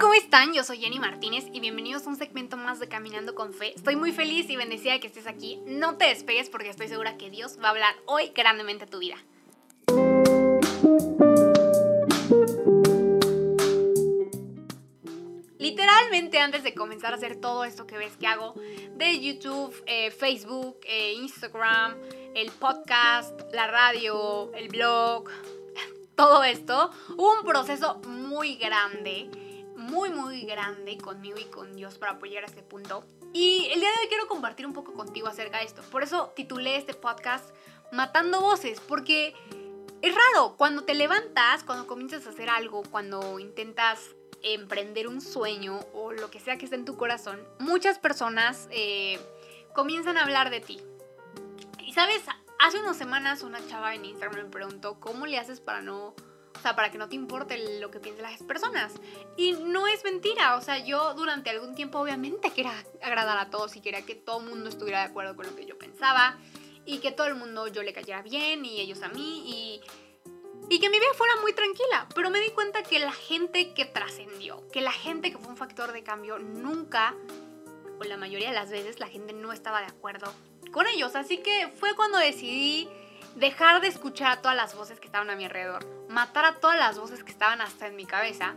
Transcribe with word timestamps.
¿cómo 0.00 0.14
están? 0.14 0.52
Yo 0.52 0.64
soy 0.64 0.78
Jenny 0.78 0.98
Martínez 0.98 1.44
y 1.52 1.60
bienvenidos 1.60 2.04
a 2.06 2.10
un 2.10 2.16
segmento 2.16 2.56
más 2.56 2.80
de 2.80 2.88
Caminando 2.88 3.34
con 3.36 3.54
Fe. 3.54 3.74
Estoy 3.76 3.94
muy 3.94 4.10
feliz 4.12 4.50
y 4.50 4.56
bendecida 4.56 4.92
de 4.92 5.00
que 5.00 5.06
estés 5.06 5.28
aquí. 5.28 5.60
No 5.66 5.96
te 5.96 6.06
despegues 6.06 6.50
porque 6.50 6.68
estoy 6.68 6.88
segura 6.88 7.16
que 7.16 7.30
Dios 7.30 7.58
va 7.62 7.68
a 7.68 7.70
hablar 7.70 7.94
hoy 8.06 8.32
grandemente 8.34 8.84
a 8.84 8.86
tu 8.88 8.98
vida. 8.98 9.16
Literalmente 15.58 16.40
antes 16.40 16.64
de 16.64 16.74
comenzar 16.74 17.12
a 17.12 17.16
hacer 17.16 17.36
todo 17.36 17.64
esto 17.64 17.86
que 17.86 17.96
ves 17.96 18.16
que 18.16 18.26
hago 18.26 18.54
de 18.96 19.20
YouTube, 19.20 19.72
eh, 19.86 20.10
Facebook, 20.10 20.78
eh, 20.84 21.12
Instagram, 21.12 21.96
el 22.34 22.50
podcast, 22.50 23.40
la 23.52 23.68
radio, 23.68 24.52
el 24.54 24.68
blog, 24.68 25.30
todo 26.16 26.42
esto, 26.42 26.90
hubo 27.16 27.32
un 27.38 27.46
proceso 27.46 28.00
muy 28.08 28.56
grande 28.56 29.30
muy, 29.84 30.10
muy 30.10 30.42
grande 30.42 30.96
conmigo 30.96 31.38
y 31.38 31.44
con 31.44 31.74
Dios 31.76 31.98
para 31.98 32.12
apoyar 32.12 32.44
a 32.44 32.46
este 32.46 32.62
punto. 32.62 33.04
Y 33.32 33.68
el 33.72 33.80
día 33.80 33.90
de 33.90 33.96
hoy 34.00 34.08
quiero 34.08 34.26
compartir 34.26 34.66
un 34.66 34.72
poco 34.72 34.94
contigo 34.94 35.28
acerca 35.28 35.58
de 35.58 35.64
esto. 35.64 35.82
Por 35.90 36.02
eso 36.02 36.32
titulé 36.34 36.76
este 36.76 36.94
podcast 36.94 37.54
Matando 37.92 38.40
Voces, 38.40 38.80
porque 38.80 39.34
es 40.00 40.14
raro, 40.14 40.56
cuando 40.56 40.84
te 40.84 40.94
levantas, 40.94 41.64
cuando 41.64 41.86
comienzas 41.86 42.26
a 42.26 42.30
hacer 42.30 42.48
algo, 42.48 42.82
cuando 42.90 43.38
intentas 43.38 44.10
emprender 44.42 45.08
un 45.08 45.20
sueño 45.20 45.80
o 45.94 46.12
lo 46.12 46.30
que 46.30 46.40
sea 46.40 46.56
que 46.56 46.64
esté 46.64 46.76
en 46.76 46.84
tu 46.84 46.96
corazón, 46.96 47.42
muchas 47.58 47.98
personas 47.98 48.68
eh, 48.70 49.18
comienzan 49.74 50.16
a 50.16 50.22
hablar 50.22 50.50
de 50.50 50.60
ti. 50.60 50.80
Y 51.78 51.92
sabes, 51.92 52.22
hace 52.58 52.80
unas 52.80 52.96
semanas 52.96 53.42
una 53.42 53.66
chava 53.66 53.94
en 53.94 54.04
Instagram 54.04 54.44
me 54.44 54.50
preguntó, 54.50 54.98
¿cómo 54.98 55.26
le 55.26 55.38
haces 55.38 55.60
para 55.60 55.82
no 55.82 56.14
sea, 56.60 56.76
para 56.76 56.90
que 56.90 56.98
no 56.98 57.08
te 57.08 57.16
importe 57.16 57.80
lo 57.80 57.90
que 57.90 58.00
piensen 58.00 58.22
las 58.22 58.42
personas. 58.42 58.92
Y 59.36 59.52
no 59.52 59.86
es 59.86 60.04
mentira, 60.04 60.56
o 60.56 60.60
sea, 60.60 60.78
yo 60.78 61.14
durante 61.14 61.50
algún 61.50 61.74
tiempo 61.74 61.98
obviamente 61.98 62.50
quería 62.50 62.74
agradar 63.02 63.38
a 63.38 63.50
todos 63.50 63.76
y 63.76 63.80
quería 63.80 64.04
que 64.06 64.14
todo 64.14 64.40
el 64.40 64.46
mundo 64.46 64.68
estuviera 64.68 65.00
de 65.00 65.06
acuerdo 65.06 65.36
con 65.36 65.46
lo 65.46 65.54
que 65.54 65.66
yo 65.66 65.78
pensaba 65.78 66.38
y 66.86 66.98
que 66.98 67.12
todo 67.12 67.26
el 67.26 67.34
mundo 67.34 67.66
yo 67.68 67.82
le 67.82 67.92
cayera 67.92 68.22
bien 68.22 68.64
y 68.64 68.80
ellos 68.80 69.02
a 69.02 69.08
mí 69.08 69.44
y, 69.46 69.80
y 70.68 70.80
que 70.80 70.90
mi 70.90 70.98
vida 70.98 71.12
fuera 71.14 71.34
muy 71.40 71.52
tranquila. 71.52 72.08
Pero 72.14 72.30
me 72.30 72.40
di 72.40 72.50
cuenta 72.50 72.82
que 72.82 72.98
la 72.98 73.12
gente 73.12 73.74
que 73.74 73.84
trascendió, 73.84 74.66
que 74.68 74.80
la 74.80 74.92
gente 74.92 75.30
que 75.30 75.38
fue 75.38 75.48
un 75.48 75.56
factor 75.56 75.92
de 75.92 76.02
cambio, 76.02 76.38
nunca, 76.38 77.14
o 77.98 78.04
la 78.04 78.16
mayoría 78.16 78.48
de 78.48 78.54
las 78.54 78.70
veces, 78.70 79.00
la 79.00 79.08
gente 79.08 79.32
no 79.32 79.52
estaba 79.52 79.80
de 79.80 79.86
acuerdo 79.86 80.32
con 80.72 80.86
ellos. 80.86 81.14
Así 81.14 81.38
que 81.38 81.68
fue 81.78 81.94
cuando 81.94 82.18
decidí 82.18 82.88
dejar 83.36 83.80
de 83.80 83.88
escuchar 83.88 84.30
a 84.30 84.42
todas 84.42 84.56
las 84.56 84.74
voces 84.74 85.00
que 85.00 85.06
estaban 85.06 85.30
a 85.30 85.36
mi 85.36 85.44
alrededor, 85.44 85.86
matar 86.08 86.44
a 86.44 86.56
todas 86.56 86.78
las 86.78 86.98
voces 86.98 87.24
que 87.24 87.32
estaban 87.32 87.60
hasta 87.60 87.86
en 87.86 87.96
mi 87.96 88.06
cabeza 88.06 88.54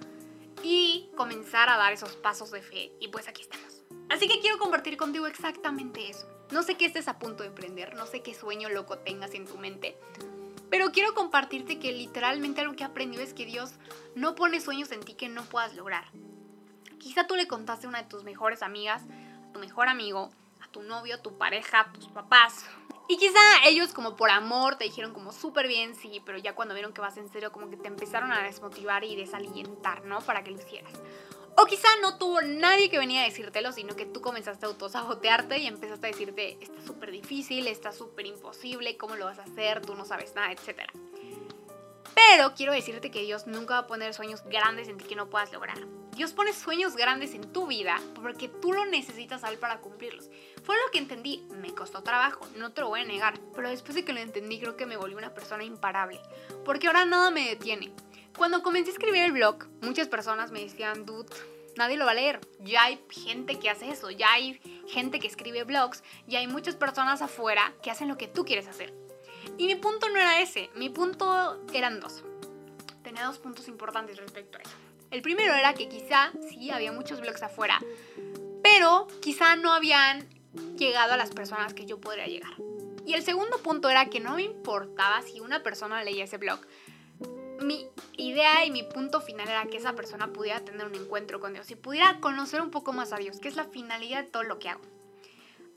y 0.64 1.09
comenzar 1.16 1.70
a 1.70 1.78
dar 1.78 1.94
esos 1.94 2.16
pasos 2.16 2.52
de 2.52 2.61
fe. 2.61 2.92
Y 3.00 3.09
pues 3.09 3.28
aquí 3.28 3.42
estamos. 3.42 3.83
Así 4.09 4.28
que 4.28 4.39
quiero 4.39 4.58
compartir 4.58 4.98
contigo 4.98 5.28
exactamente 5.28 6.09
eso. 6.09 6.28
No 6.52 6.64
sé 6.64 6.75
qué 6.75 6.86
estés 6.86 7.08
a 7.08 7.20
punto 7.20 7.44
de 7.44 7.50
emprender, 7.50 7.95
no 7.95 8.05
sé 8.05 8.22
qué 8.22 8.33
sueño 8.33 8.70
loco 8.70 9.00
tengas 9.00 9.33
en 9.33 9.45
tu 9.45 9.58
mente, 9.58 9.98
pero 10.70 10.92
quiero 10.92 11.14
compartirte 11.14 11.80
que 11.80 11.92
literalmente 11.92 12.61
algo 12.61 12.75
que 12.75 12.83
he 12.83 12.86
aprendido 12.86 13.23
es 13.23 13.33
que 13.33 13.45
Dios 13.45 13.73
no 14.16 14.36
pone 14.36 14.61
sueños 14.61 14.92
en 14.92 15.02
ti 15.02 15.14
que 15.14 15.28
no 15.28 15.44
puedas 15.44 15.75
lograr. 15.75 16.05
Quizá 17.00 17.28
tú 17.28 17.36
le 17.36 17.48
contaste 17.48 17.86
a 17.86 17.89
una 17.89 18.02
de 18.02 18.09
tus 18.09 18.23
mejores 18.23 18.61
amigas, 18.61 19.03
a 19.48 19.52
tu 19.52 19.59
mejor 19.59 19.88
amigo, 19.88 20.30
a 20.61 20.67
tu 20.70 20.83
novio, 20.83 21.16
a 21.16 21.22
tu 21.22 21.38
pareja, 21.38 21.81
a 21.81 21.94
tus 21.94 22.08
papás, 22.08 22.66
y 23.08 23.18
quizá 23.18 23.40
ellos 23.66 23.94
como 23.94 24.16
por 24.16 24.30
amor 24.30 24.76
te 24.76 24.84
dijeron 24.84 25.14
como 25.14 25.32
súper 25.32 25.68
bien, 25.68 25.96
sí, 25.96 26.22
pero 26.26 26.38
ya 26.38 26.56
cuando 26.56 26.74
vieron 26.74 26.94
que 26.94 27.02
vas 27.02 27.18
en 27.18 27.30
serio 27.30 27.52
como 27.52 27.70
que 27.70 27.78
te 27.78 27.88
empezaron 27.88 28.32
a 28.32 28.44
desmotivar 28.44 29.04
y 29.04 29.16
desalientar, 29.16 30.06
¿no? 30.06 30.20
Para 30.22 30.44
que 30.44 30.52
lo 30.52 30.58
hicieras. 30.58 30.94
O 31.60 31.66
quizá 31.66 31.88
no 32.02 32.20
tuvo 32.20 32.42
nadie 32.42 32.90
que 32.90 33.00
venía 33.00 33.22
a 33.22 33.26
decírtelo, 33.26 33.72
sino 33.72 33.96
que 33.96 34.06
tú 34.06 34.22
comenzaste 34.22 34.66
a 34.66 34.70
autosabotearte 34.70 35.58
y 35.58 35.66
empezaste 35.66 36.06
a 36.06 36.12
decirte, 36.12 36.58
está 36.62 36.82
súper 36.86 37.12
difícil, 37.12 37.66
está 37.66 37.92
súper 37.92 38.28
imposible, 38.28 38.96
¿cómo 38.96 39.16
lo 39.16 39.26
vas 39.26 39.40
a 39.40 39.44
hacer? 39.44 39.82
Tú 39.84 39.96
no 39.96 40.06
sabes 40.06 40.36
nada, 40.36 40.52
etcétera. 40.52 40.94
Pero 42.17 42.55
quiero 42.55 42.73
decirte 42.73 43.11
que 43.11 43.22
Dios 43.22 43.45
nunca 43.45 43.76
va 43.76 43.80
a 43.82 43.88
poner 43.88 44.11
sueños 44.16 44.44
grandes 44.45 44.88
en 44.88 44.98
ti 44.98 45.05
que 45.05 45.16
no 45.16 45.30
puedas 45.30 45.54
lograr. 45.54 45.78
Dios 46.16 46.33
pone 46.33 46.52
sueños 46.52 46.95
grandes 46.95 47.36
en 47.36 47.54
tu 47.54 47.67
vida 47.67 48.02
porque 48.16 48.48
tú 48.48 48.73
lo 48.73 48.88
necesitas 48.88 49.44
a 49.44 49.52
para 49.60 49.82
cumplirlos. 49.82 50.32
Fue 50.64 50.76
lo 50.76 50.92
que 50.92 50.98
entendí. 50.98 51.45
Me 51.61 51.76
costó 51.76 52.02
trabajo, 52.02 52.48
no 52.55 52.72
te 52.73 52.82
lo 52.82 52.89
voy 52.89 53.02
a 53.02 53.05
negar. 53.05 53.39
Pero 53.54 53.70
después 53.70 53.94
de 53.94 54.04
que 54.04 54.14
lo 54.14 54.20
entendí, 54.20 54.60
creo 54.60 54.76
que 54.76 54.88
me 54.88 54.98
volví 54.98 55.14
una 55.14 55.36
persona 55.36 55.64
imparable. 55.64 56.20
Porque 56.66 56.88
ahora 56.88 57.05
nada 57.05 57.30
me 57.30 57.50
detiene. 57.50 57.94
Cuando 58.36 58.64
comencé 58.64 58.89
a 58.89 58.94
escribir 58.94 59.22
el 59.22 59.32
blog, 59.32 59.67
muchas 59.84 60.08
personas 60.08 60.49
me 60.49 60.61
decían, 60.61 61.05
dude, 61.05 61.30
nadie 61.76 61.98
lo 61.98 62.05
va 62.05 62.11
a 62.11 62.16
leer. 62.16 62.39
Ya 62.61 62.84
hay 62.86 62.99
gente 63.11 63.60
que 63.60 63.70
hace 63.70 63.89
eso, 63.89 64.10
ya 64.10 64.34
hay 64.34 64.60
gente 64.88 65.20
que 65.20 65.28
escribe 65.28 65.66
blogs, 65.66 66.04
ya 66.26 66.39
hay 66.39 66.48
muchas 66.48 66.76
personas 66.76 67.22
afuera 67.22 67.73
que 67.84 67.92
hacen 67.92 68.08
lo 68.08 68.17
que 68.17 68.28
tú 68.28 68.44
quieres 68.44 68.67
hacer. 68.67 69.07
Y 69.58 69.66
mi 69.68 69.76
punto 69.76 70.10
no 70.10 70.18
era 70.18 70.42
ese, 70.42 70.70
mi 70.76 70.90
punto 70.90 71.64
eran 71.74 72.00
dos. 72.00 72.24
Tenía 73.04 73.26
dos 73.26 73.40
puntos 73.40 73.68
importantes 73.68 74.18
respecto 74.18 74.58
a 74.58 74.62
eso. 74.62 74.76
El 75.12 75.22
primero 75.22 75.54
era 75.54 75.74
que 75.74 75.88
quizá 75.88 76.32
sí 76.50 76.70
había 76.70 76.92
muchos 76.92 77.22
blogs 77.22 77.42
afuera, 77.42 77.80
pero 78.62 79.08
quizá 79.22 79.56
no 79.56 79.74
habían 79.74 80.28
llegado 80.76 81.14
a 81.14 81.18
las 81.18 81.32
personas 81.32 81.74
que 81.74 81.86
yo 81.86 82.00
podría 82.00 82.28
llegar. 82.28 82.52
Y 83.06 83.14
el 83.14 83.24
segundo 83.24 83.58
punto 83.60 83.90
era 83.90 84.10
que 84.10 84.20
no 84.20 84.36
me 84.36 84.44
importaba 84.44 85.22
si 85.22 85.40
una 85.40 85.64
persona 85.64 86.04
leía 86.04 86.26
ese 86.26 86.38
blog. 86.38 86.60
Mi 87.62 87.88
idea 88.18 88.66
y 88.66 88.72
mi 88.72 88.84
punto 88.84 89.22
final 89.22 89.48
era 89.48 89.66
que 89.66 89.78
esa 89.78 89.94
persona 89.94 90.34
pudiera 90.34 90.60
tener 90.60 90.86
un 90.86 90.96
encuentro 90.96 91.40
con 91.40 91.54
Dios 91.54 91.72
y 91.72 91.76
pudiera 91.76 92.20
conocer 92.20 92.62
un 92.62 92.70
poco 92.70 92.92
más 92.92 93.14
a 93.14 93.18
Dios, 93.18 93.40
que 93.40 93.48
es 93.48 93.56
la 93.56 93.64
finalidad 93.64 94.24
de 94.26 94.30
todo 94.30 94.44
lo 94.44 94.60
que 94.60 94.70
hago. 94.70 94.82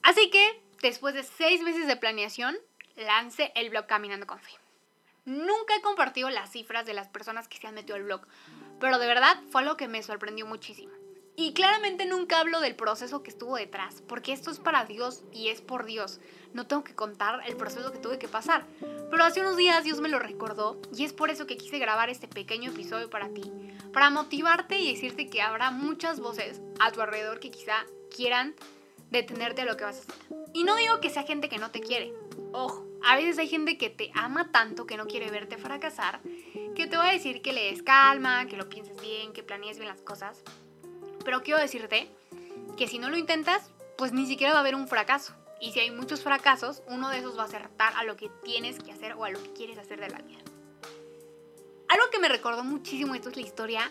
Así 0.03 0.29
que, 0.31 0.61
después 0.83 1.15
de 1.15 1.23
seis 1.23 1.63
meses 1.63 1.87
de 1.87 1.97
planeación, 1.97 2.59
lance 2.97 3.53
el 3.55 3.71
blog 3.71 3.87
Caminando 3.87 4.27
con 4.27 4.39
Fe. 4.39 4.51
Nunca 5.25 5.77
he 5.77 5.83
compartido 5.83 6.31
las 6.31 6.51
cifras 6.51 6.87
de 6.87 6.95
las 6.95 7.09
personas 7.09 7.47
que 7.49 7.59
se 7.59 7.67
han 7.67 7.75
metido 7.75 7.97
al 7.97 8.05
blog, 8.05 8.23
pero 8.81 8.99
de 8.99 9.06
verdad 9.06 9.37
fue 9.51 9.62
algo 9.62 9.77
que 9.77 9.89
me 9.89 10.03
sorprendió 10.03 10.47
muchísimo. 10.47 10.93
Y 11.37 11.55
claramente 11.55 12.05
nunca 12.05 12.41
hablo 12.41 12.61
del 12.61 12.77
proceso 12.77 13.23
que 13.23 13.31
estuvo 13.31 13.56
detrás, 13.56 14.03
porque 14.06 14.33
esto 14.33 14.51
es 14.51 14.59
para 14.59 14.84
Dios 14.84 15.23
y 15.33 15.49
es 15.49 15.62
por 15.62 15.87
Dios. 15.87 16.21
No 16.53 16.67
tengo 16.67 16.84
que 16.84 16.95
contar 16.95 17.41
el 17.47 17.56
proceso 17.56 17.93
que 17.93 17.99
tuve 17.99 18.19
que 18.19 18.28
pasar. 18.28 18.67
Pero 19.11 19.25
hace 19.25 19.41
unos 19.41 19.57
días 19.57 19.84
Dios 19.84 20.01
me 20.01 20.09
lo 20.09 20.19
recordó 20.19 20.78
y 20.95 21.05
es 21.05 21.12
por 21.12 21.31
eso 21.31 21.47
que 21.47 21.57
quise 21.57 21.78
grabar 21.78 22.11
este 22.11 22.28
pequeño 22.28 22.72
episodio 22.72 23.09
para 23.09 23.28
ti, 23.31 23.51
para 23.93 24.11
motivarte 24.11 24.78
y 24.78 24.93
decirte 24.93 25.31
que 25.31 25.41
habrá 25.41 25.71
muchas 25.71 26.21
voces 26.21 26.61
a 26.78 26.93
tu 26.93 27.01
alrededor 27.01 27.41
que 27.41 27.51
quizá 27.51 27.87
quieran 28.15 28.55
detenerte 29.11 29.62
a 29.62 29.65
lo 29.65 29.77
que 29.77 29.84
vas 29.84 29.97
a 29.97 30.01
hacer. 30.01 30.15
Y 30.53 30.65
no 30.65 30.77
digo 30.77 31.01
que 31.01 31.11
sea 31.11 31.22
gente 31.22 31.49
que 31.49 31.59
no 31.59 31.71
te 31.71 31.81
quiere, 31.81 32.12
Ojo, 32.53 32.87
a 33.03 33.17
veces 33.17 33.39
hay 33.39 33.49
gente 33.49 33.79
que 33.79 33.91
te 33.91 34.11
ama 34.15 34.51
tanto 34.51 34.87
que 34.87 34.97
no 34.97 35.07
quiere 35.07 35.31
verte 35.31 35.57
fracasar, 35.57 36.21
que 36.75 36.87
te 36.87 36.97
va 36.97 37.09
a 37.09 37.13
decir 37.13 37.43
que 37.43 37.53
le 37.53 37.71
des 37.71 37.83
calma, 37.83 38.47
que 38.47 38.57
lo 38.57 38.69
pienses 38.69 39.01
bien, 39.01 39.33
que 39.33 39.43
planees 39.43 39.79
bien 39.79 39.89
las 39.89 40.03
cosas. 40.03 40.43
Pero 41.25 41.43
quiero 41.43 41.61
decirte 41.61 42.09
que 42.77 42.89
si 42.89 42.99
no 42.99 43.09
lo 43.09 43.17
intentas, 43.17 43.71
pues 43.97 44.13
ni 44.13 44.27
siquiera 44.27 44.53
va 44.53 44.59
a 44.59 44.61
haber 44.61 44.75
un 44.75 44.89
fracaso. 44.89 45.35
Y 45.61 45.73
si 45.73 45.81
hay 45.81 45.91
muchos 45.91 46.23
fracasos, 46.23 46.83
uno 46.89 47.11
de 47.11 47.19
esos 47.19 47.37
va 47.37 47.43
a 47.43 47.47
acertar 47.47 47.93
a 47.97 48.05
lo 48.05 48.17
que 48.17 48.31
tienes 48.43 48.79
que 48.79 48.93
hacer 48.93 49.13
o 49.13 49.25
a 49.25 49.31
lo 49.31 49.43
que 49.43 49.53
quieres 49.53 49.79
hacer 49.79 50.01
de 50.01 50.09
la 50.09 50.19
vida. 50.19 50.39
Algo 51.89 52.05
que 52.11 52.19
me 52.19 52.29
recordó 52.29 52.65
muchísimo 52.65 53.15
esto 53.15 53.31
es 53.31 53.37
la 53.37 53.43
historia 53.43 53.91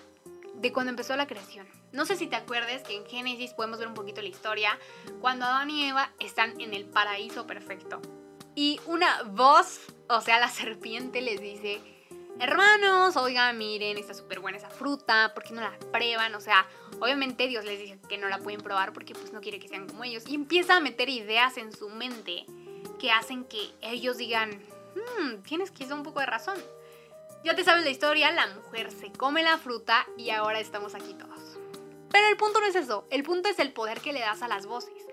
de 0.56 0.72
cuando 0.72 0.90
empezó 0.90 1.16
la 1.16 1.28
creación. 1.28 1.68
No 1.92 2.06
sé 2.06 2.16
si 2.16 2.28
te 2.28 2.36
acuerdas 2.36 2.84
que 2.84 2.96
en 2.96 3.06
Génesis 3.06 3.54
podemos 3.54 3.80
ver 3.80 3.88
un 3.88 3.94
poquito 3.94 4.22
la 4.22 4.30
historia 4.30 4.78
cuando 5.22 5.46
Adán 5.46 5.70
y 5.70 5.86
Eva 5.86 6.12
están 6.20 6.60
en 6.60 6.74
el 6.74 6.86
paraíso 6.86 7.46
perfecto 7.46 8.02
y 8.60 8.78
una 8.88 9.24
voz, 9.24 9.80
o 10.10 10.20
sea, 10.20 10.38
la 10.38 10.50
serpiente 10.50 11.22
les 11.22 11.40
dice, 11.40 11.80
hermanos, 12.42 13.16
oigan, 13.16 13.58
miren, 13.58 13.98
está 13.98 14.14
súper 14.14 14.42
buena 14.42 14.58
esa 14.58 14.70
fruta, 14.70 15.32
¿por 15.34 15.46
qué 15.46 15.54
no 15.54 15.62
la 15.62 15.80
prueban? 15.94 16.36
O 16.36 16.42
sea, 16.42 16.68
obviamente 17.00 17.48
Dios 17.48 17.64
les 17.64 17.80
dice 17.80 17.98
que 18.10 18.18
no 18.18 18.28
la 18.28 18.40
pueden 18.40 18.60
probar 18.60 18.92
porque 18.92 19.14
pues 19.14 19.32
no 19.32 19.40
quiere 19.40 19.60
que 19.60 19.70
sean 19.70 19.88
como 19.88 20.04
ellos. 20.04 20.26
Y 20.28 20.36
empieza 20.36 20.76
a 20.76 20.82
meter 20.82 21.08
ideas 21.08 21.56
en 21.56 21.72
su 21.72 21.88
mente 21.88 22.46
que 23.00 23.12
hacen 23.12 23.46
que 23.46 23.72
ellos 23.80 24.18
digan, 24.18 24.50
hmm, 24.50 25.36
tienes 25.48 25.72
quizá 25.72 25.96
un 25.96 26.04
poco 26.04 26.20
de 26.20 26.26
razón. 26.26 26.62
Ya 27.46 27.56
te 27.56 27.64
sabes 27.64 27.86
la 27.86 27.92
historia, 27.92 28.30
la 28.32 28.48
mujer 28.48 28.92
se 28.92 29.10
come 29.14 29.42
la 29.42 29.58
fruta 29.58 30.06
y 30.18 30.32
ahora 30.32 30.60
estamos 30.60 30.96
aquí 30.96 31.14
todos. 31.14 31.58
Pero 32.12 32.28
el 32.28 32.36
punto 32.36 32.60
no 32.60 32.66
es 32.66 32.76
eso, 32.76 33.08
el 33.10 33.24
punto 33.24 33.48
es 33.48 33.58
el 33.60 33.72
poder 33.72 34.02
que 34.02 34.12
le 34.12 34.20
das 34.20 34.42
a 34.42 34.50
las 34.50 34.66
voces. 34.66 35.09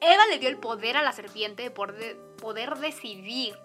Eva 0.00 0.26
le 0.26 0.38
dio 0.38 0.48
el 0.48 0.58
poder 0.58 0.96
a 0.96 1.02
la 1.02 1.12
serpiente 1.12 1.62
de 1.62 1.70
poder, 1.70 2.78
decidir 2.78 3.56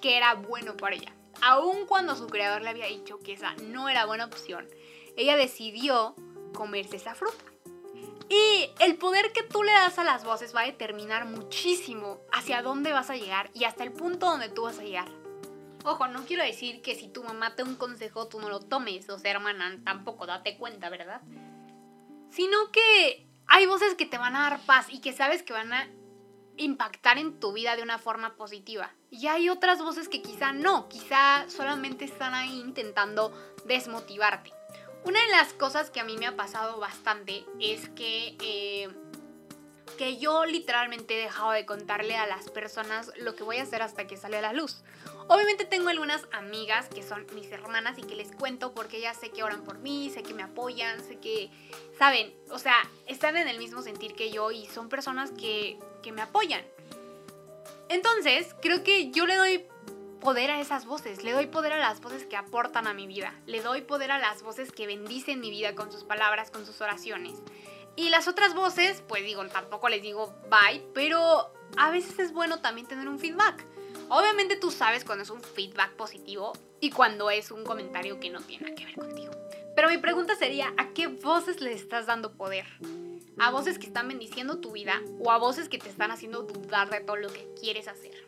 qué 0.00 0.16
era 0.16 0.34
bueno 0.34 0.76
para 0.76 0.96
ella. 0.96 1.12
Aun 1.42 1.86
cuando 1.86 2.16
su 2.16 2.26
creador 2.26 2.62
le 2.62 2.70
había 2.70 2.86
dicho 2.86 3.18
que 3.20 3.32
esa 3.32 3.54
no 3.54 3.88
era 3.88 4.06
buena 4.06 4.24
opción, 4.24 4.68
ella 5.16 5.36
decidió 5.36 6.14
comerse 6.54 6.96
esa 6.96 7.14
fruta. 7.14 7.44
Y 8.28 8.70
el 8.80 8.96
poder 8.96 9.32
que 9.32 9.42
tú 9.42 9.62
le 9.62 9.72
das 9.72 9.98
a 9.98 10.04
las 10.04 10.24
voces 10.24 10.54
va 10.54 10.60
a 10.60 10.66
determinar 10.66 11.24
muchísimo 11.24 12.20
hacia 12.32 12.62
dónde 12.62 12.92
vas 12.92 13.08
a 13.08 13.16
llegar 13.16 13.50
y 13.54 13.64
hasta 13.64 13.84
el 13.84 13.92
punto 13.92 14.26
donde 14.26 14.50
tú 14.50 14.62
vas 14.64 14.78
a 14.78 14.84
llegar. 14.84 15.08
Ojo, 15.84 16.08
no 16.08 16.24
quiero 16.26 16.42
decir 16.42 16.82
que 16.82 16.94
si 16.94 17.08
tu 17.08 17.24
mamá 17.24 17.54
te 17.54 17.62
da 17.62 17.68
un 17.68 17.76
consejo 17.76 18.28
tú 18.28 18.40
no 18.40 18.50
lo 18.50 18.60
tomes, 18.60 19.08
o 19.08 19.18
sea, 19.18 19.30
hermana, 19.30 19.78
tampoco 19.84 20.26
date 20.26 20.58
cuenta, 20.58 20.90
¿verdad? 20.90 21.22
sino 22.30 22.70
que 22.70 23.27
hay 23.48 23.66
voces 23.66 23.94
que 23.94 24.06
te 24.06 24.18
van 24.18 24.36
a 24.36 24.50
dar 24.50 24.60
paz 24.60 24.86
y 24.90 25.00
que 25.00 25.12
sabes 25.12 25.42
que 25.42 25.52
van 25.52 25.72
a 25.72 25.88
impactar 26.56 27.18
en 27.18 27.40
tu 27.40 27.52
vida 27.52 27.76
de 27.76 27.82
una 27.82 27.98
forma 27.98 28.36
positiva. 28.36 28.92
Y 29.10 29.26
hay 29.28 29.48
otras 29.48 29.80
voces 29.80 30.08
que 30.08 30.22
quizá 30.22 30.52
no, 30.52 30.88
quizá 30.88 31.48
solamente 31.48 32.04
están 32.04 32.34
ahí 32.34 32.60
intentando 32.60 33.32
desmotivarte. 33.64 34.52
Una 35.04 35.20
de 35.24 35.30
las 35.30 35.52
cosas 35.54 35.90
que 35.90 36.00
a 36.00 36.04
mí 36.04 36.16
me 36.18 36.26
ha 36.26 36.36
pasado 36.36 36.78
bastante 36.78 37.46
es 37.60 37.88
que, 37.90 38.36
eh, 38.42 38.88
que 39.96 40.18
yo 40.18 40.44
literalmente 40.44 41.14
he 41.14 41.22
dejado 41.22 41.52
de 41.52 41.64
contarle 41.64 42.16
a 42.16 42.26
las 42.26 42.50
personas 42.50 43.12
lo 43.18 43.34
que 43.34 43.44
voy 43.44 43.58
a 43.58 43.62
hacer 43.62 43.80
hasta 43.80 44.06
que 44.06 44.16
sale 44.16 44.38
a 44.38 44.42
la 44.42 44.52
luz. 44.52 44.82
Obviamente 45.28 45.66
tengo 45.66 45.90
algunas 45.90 46.26
amigas 46.32 46.88
que 46.88 47.02
son 47.02 47.26
mis 47.34 47.52
hermanas 47.52 47.98
y 47.98 48.02
que 48.02 48.16
les 48.16 48.32
cuento 48.32 48.72
porque 48.72 48.96
ellas 48.96 49.16
sé 49.18 49.30
que 49.30 49.42
oran 49.42 49.62
por 49.62 49.78
mí, 49.78 50.10
sé 50.10 50.22
que 50.22 50.32
me 50.32 50.42
apoyan, 50.42 51.04
sé 51.04 51.18
que, 51.18 51.50
saben, 51.98 52.34
o 52.50 52.58
sea, 52.58 52.76
están 53.06 53.36
en 53.36 53.46
el 53.46 53.58
mismo 53.58 53.82
sentir 53.82 54.14
que 54.14 54.30
yo 54.30 54.50
y 54.50 54.66
son 54.66 54.88
personas 54.88 55.30
que, 55.32 55.78
que 56.02 56.12
me 56.12 56.22
apoyan. 56.22 56.64
Entonces, 57.90 58.54
creo 58.62 58.82
que 58.82 59.10
yo 59.10 59.26
le 59.26 59.36
doy 59.36 59.66
poder 60.20 60.50
a 60.50 60.60
esas 60.60 60.86
voces, 60.86 61.22
le 61.22 61.32
doy 61.32 61.46
poder 61.46 61.74
a 61.74 61.78
las 61.78 62.00
voces 62.00 62.24
que 62.24 62.36
aportan 62.36 62.86
a 62.86 62.94
mi 62.94 63.06
vida, 63.06 63.34
le 63.46 63.60
doy 63.60 63.82
poder 63.82 64.10
a 64.10 64.18
las 64.18 64.42
voces 64.42 64.72
que 64.72 64.86
bendicen 64.86 65.40
mi 65.40 65.50
vida 65.50 65.74
con 65.74 65.92
sus 65.92 66.04
palabras, 66.04 66.50
con 66.50 66.64
sus 66.64 66.80
oraciones. 66.80 67.34
Y 67.96 68.10
las 68.10 68.28
otras 68.28 68.54
voces, 68.54 69.02
pues 69.06 69.24
digo, 69.24 69.46
tampoco 69.48 69.88
les 69.88 70.02
digo 70.02 70.34
bye, 70.48 70.84
pero 70.94 71.52
a 71.76 71.90
veces 71.90 72.18
es 72.18 72.32
bueno 72.32 72.60
también 72.60 72.86
tener 72.86 73.08
un 73.08 73.18
feedback. 73.18 73.66
Obviamente 74.10 74.56
tú 74.56 74.70
sabes 74.70 75.04
cuando 75.04 75.22
es 75.22 75.30
un 75.30 75.42
feedback 75.42 75.92
positivo 75.92 76.52
y 76.80 76.90
cuando 76.90 77.30
es 77.30 77.50
un 77.50 77.64
comentario 77.64 78.18
que 78.18 78.30
no 78.30 78.40
tiene 78.40 78.64
nada 78.64 78.74
que 78.74 78.86
ver 78.86 78.94
contigo. 78.94 79.32
Pero 79.76 79.88
mi 79.90 79.98
pregunta 79.98 80.34
sería, 80.34 80.72
¿a 80.78 80.88
qué 80.94 81.08
voces 81.08 81.60
le 81.60 81.72
estás 81.72 82.06
dando 82.06 82.32
poder? 82.32 82.66
¿A 83.38 83.50
voces 83.50 83.78
que 83.78 83.86
están 83.86 84.08
bendiciendo 84.08 84.60
tu 84.60 84.72
vida 84.72 85.02
o 85.20 85.30
a 85.30 85.38
voces 85.38 85.68
que 85.68 85.78
te 85.78 85.88
están 85.88 86.10
haciendo 86.10 86.42
dudar 86.42 86.88
de 86.90 87.00
todo 87.00 87.16
lo 87.16 87.32
que 87.32 87.48
quieres 87.60 87.86
hacer? 87.86 88.26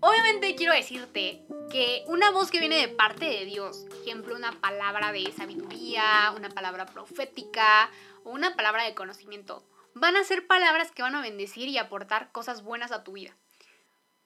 Obviamente 0.00 0.54
quiero 0.54 0.72
decirte 0.72 1.44
que 1.72 2.04
una 2.06 2.30
voz 2.30 2.52
que 2.52 2.60
viene 2.60 2.76
de 2.76 2.88
parte 2.88 3.24
de 3.24 3.44
Dios, 3.46 3.84
ejemplo, 4.00 4.36
una 4.36 4.52
palabra 4.60 5.10
de 5.10 5.32
sabiduría, 5.32 6.32
una 6.36 6.50
palabra 6.50 6.86
profética 6.86 7.90
o 8.22 8.30
una 8.30 8.54
palabra 8.54 8.84
de 8.84 8.94
conocimiento, 8.94 9.64
van 9.94 10.16
a 10.16 10.22
ser 10.22 10.46
palabras 10.46 10.92
que 10.92 11.02
van 11.02 11.16
a 11.16 11.20
bendecir 11.20 11.68
y 11.68 11.78
aportar 11.78 12.30
cosas 12.30 12.62
buenas 12.62 12.92
a 12.92 13.02
tu 13.02 13.12
vida. 13.12 13.36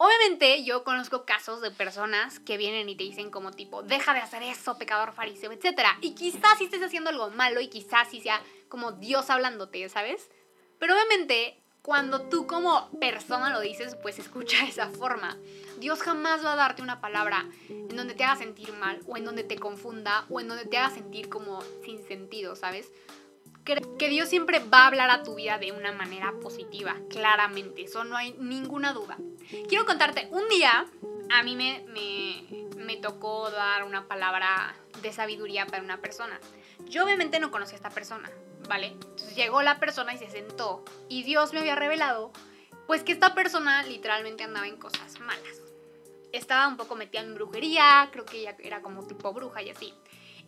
Obviamente 0.05 0.65
yo 0.65 0.83
conozco 0.83 1.25
casos 1.25 1.61
de 1.61 1.71
personas 1.71 2.41
que 2.41 2.57
vienen 2.57 2.89
y 2.89 2.97
te 2.97 3.05
dicen 3.05 3.31
como 3.31 3.53
tipo, 3.53 3.85
deja 3.85 4.13
de 4.13 4.19
hacer 4.19 4.43
eso, 4.43 4.77
pecador 4.77 5.13
fariseo, 5.13 5.53
etc. 5.53 5.83
Y 6.01 6.17
quizás 6.17 6.59
sí 6.59 6.65
estés 6.65 6.83
haciendo 6.83 7.11
algo 7.11 7.31
malo 7.31 7.61
y 7.61 7.69
quizás 7.69 8.09
sí 8.11 8.21
sea 8.21 8.43
como 8.69 8.91
Dios 8.91 9.31
hablándote, 9.31 9.89
¿sabes? 9.89 10.29
Pero 10.81 10.95
obviamente 10.95 11.57
cuando 11.83 12.23
tú 12.23 12.49
como 12.49 12.91
persona 12.99 13.51
lo 13.51 13.61
dices, 13.61 13.95
pues 13.95 14.19
escucha 14.19 14.67
esa 14.67 14.89
forma. 14.89 15.39
Dios 15.79 16.03
jamás 16.03 16.45
va 16.45 16.55
a 16.55 16.57
darte 16.57 16.83
una 16.83 17.01
palabra 17.01 17.49
en 17.69 17.95
donde 17.95 18.15
te 18.15 18.25
haga 18.25 18.35
sentir 18.35 18.73
mal 18.73 18.99
o 19.07 19.17
en 19.17 19.25
donde 19.25 19.45
te 19.45 19.57
confunda 19.57 20.27
o 20.31 20.41
en 20.41 20.49
donde 20.49 20.65
te 20.65 20.79
haga 20.79 20.93
sentir 20.93 21.29
como 21.29 21.63
sin 21.85 22.05
sentido, 22.09 22.57
¿sabes? 22.57 22.91
que 23.65 24.09
Dios 24.09 24.29
siempre 24.29 24.59
va 24.59 24.79
a 24.79 24.87
hablar 24.89 25.11
a 25.11 25.23
tu 25.23 25.37
vida 25.37 25.57
de 25.59 25.71
una 25.71 25.93
manera 25.93 26.33
positiva, 26.43 26.97
claramente, 27.09 27.83
eso 27.83 28.03
no 28.03 28.17
hay 28.17 28.33
ninguna 28.33 28.93
duda. 28.93 29.17
Quiero 29.69 29.85
contarte, 29.87 30.29
un 30.31 30.49
día 30.49 30.87
a 31.31 31.43
mí 31.43 31.57
me, 31.57 31.85
me, 32.77 32.97
tocó 32.97 33.51
dar 33.51 33.85
una 33.85 34.07
palabra 34.07 34.75
de 35.01 35.13
sabiduría 35.13 35.67
para 35.67 35.83
una 35.83 35.99
persona. 35.99 36.39
Yo 36.87 37.05
obviamente 37.05 37.41
no 37.41 37.51
conocía 37.51 37.75
a 37.75 37.77
esta 37.77 37.91
persona, 37.91 38.31
¿vale? 38.69 38.89
Entonces 38.89 39.35
llegó 39.35 39.63
la 39.63 39.81
persona 39.81 40.15
y 40.15 40.19
se 40.19 40.31
sentó 40.31 40.85
y 41.09 41.23
Dios 41.23 41.53
me 41.53 41.61
había 41.61 41.75
revelado 41.75 42.33
pues 42.87 43.03
que 43.03 43.13
esta 43.13 43.35
persona 43.35 43.83
literalmente 43.85 44.45
andaba 44.45 44.67
en 44.69 44.77
cosas 44.77 45.19
malas. 45.21 45.63
Estaba 46.33 46.69
un 46.69 46.77
poco 46.77 46.95
metida 46.95 47.23
en 47.23 47.35
brujería, 47.35 48.09
creo 48.13 48.25
que 48.25 48.41
ella 48.41 48.57
era 48.61 48.83
como 48.83 49.07
tipo 49.07 49.33
bruja 49.33 49.63
y 49.63 49.71
así. 49.71 49.95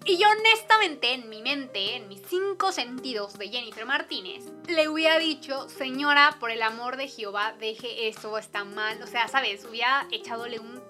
Y 0.05 0.19
yo 0.19 0.29
honestamente 0.29 1.12
en 1.12 1.29
mi 1.29 1.41
mente, 1.41 1.96
en 1.96 2.08
mis 2.08 2.23
cinco 2.29 2.73
sentidos 2.73 3.38
de 3.38 3.49
Jennifer 3.49 3.87
Martínez, 3.87 4.44
le 4.69 4.88
hubiera 4.88 5.19
dicho, 5.19 5.69
señora, 5.69 6.37
por 6.41 6.50
el 6.50 6.62
amor 6.62 6.96
de 6.96 7.08
Jehová, 7.08 7.55
deje 7.58 8.08
eso, 8.08 8.37
está 8.37 8.64
mal. 8.64 9.02
O 9.02 9.06
sea, 9.06 9.29
¿sabes? 9.29 9.64
Hubiera 9.64 10.06
echadole 10.12 10.58
un 10.58 10.82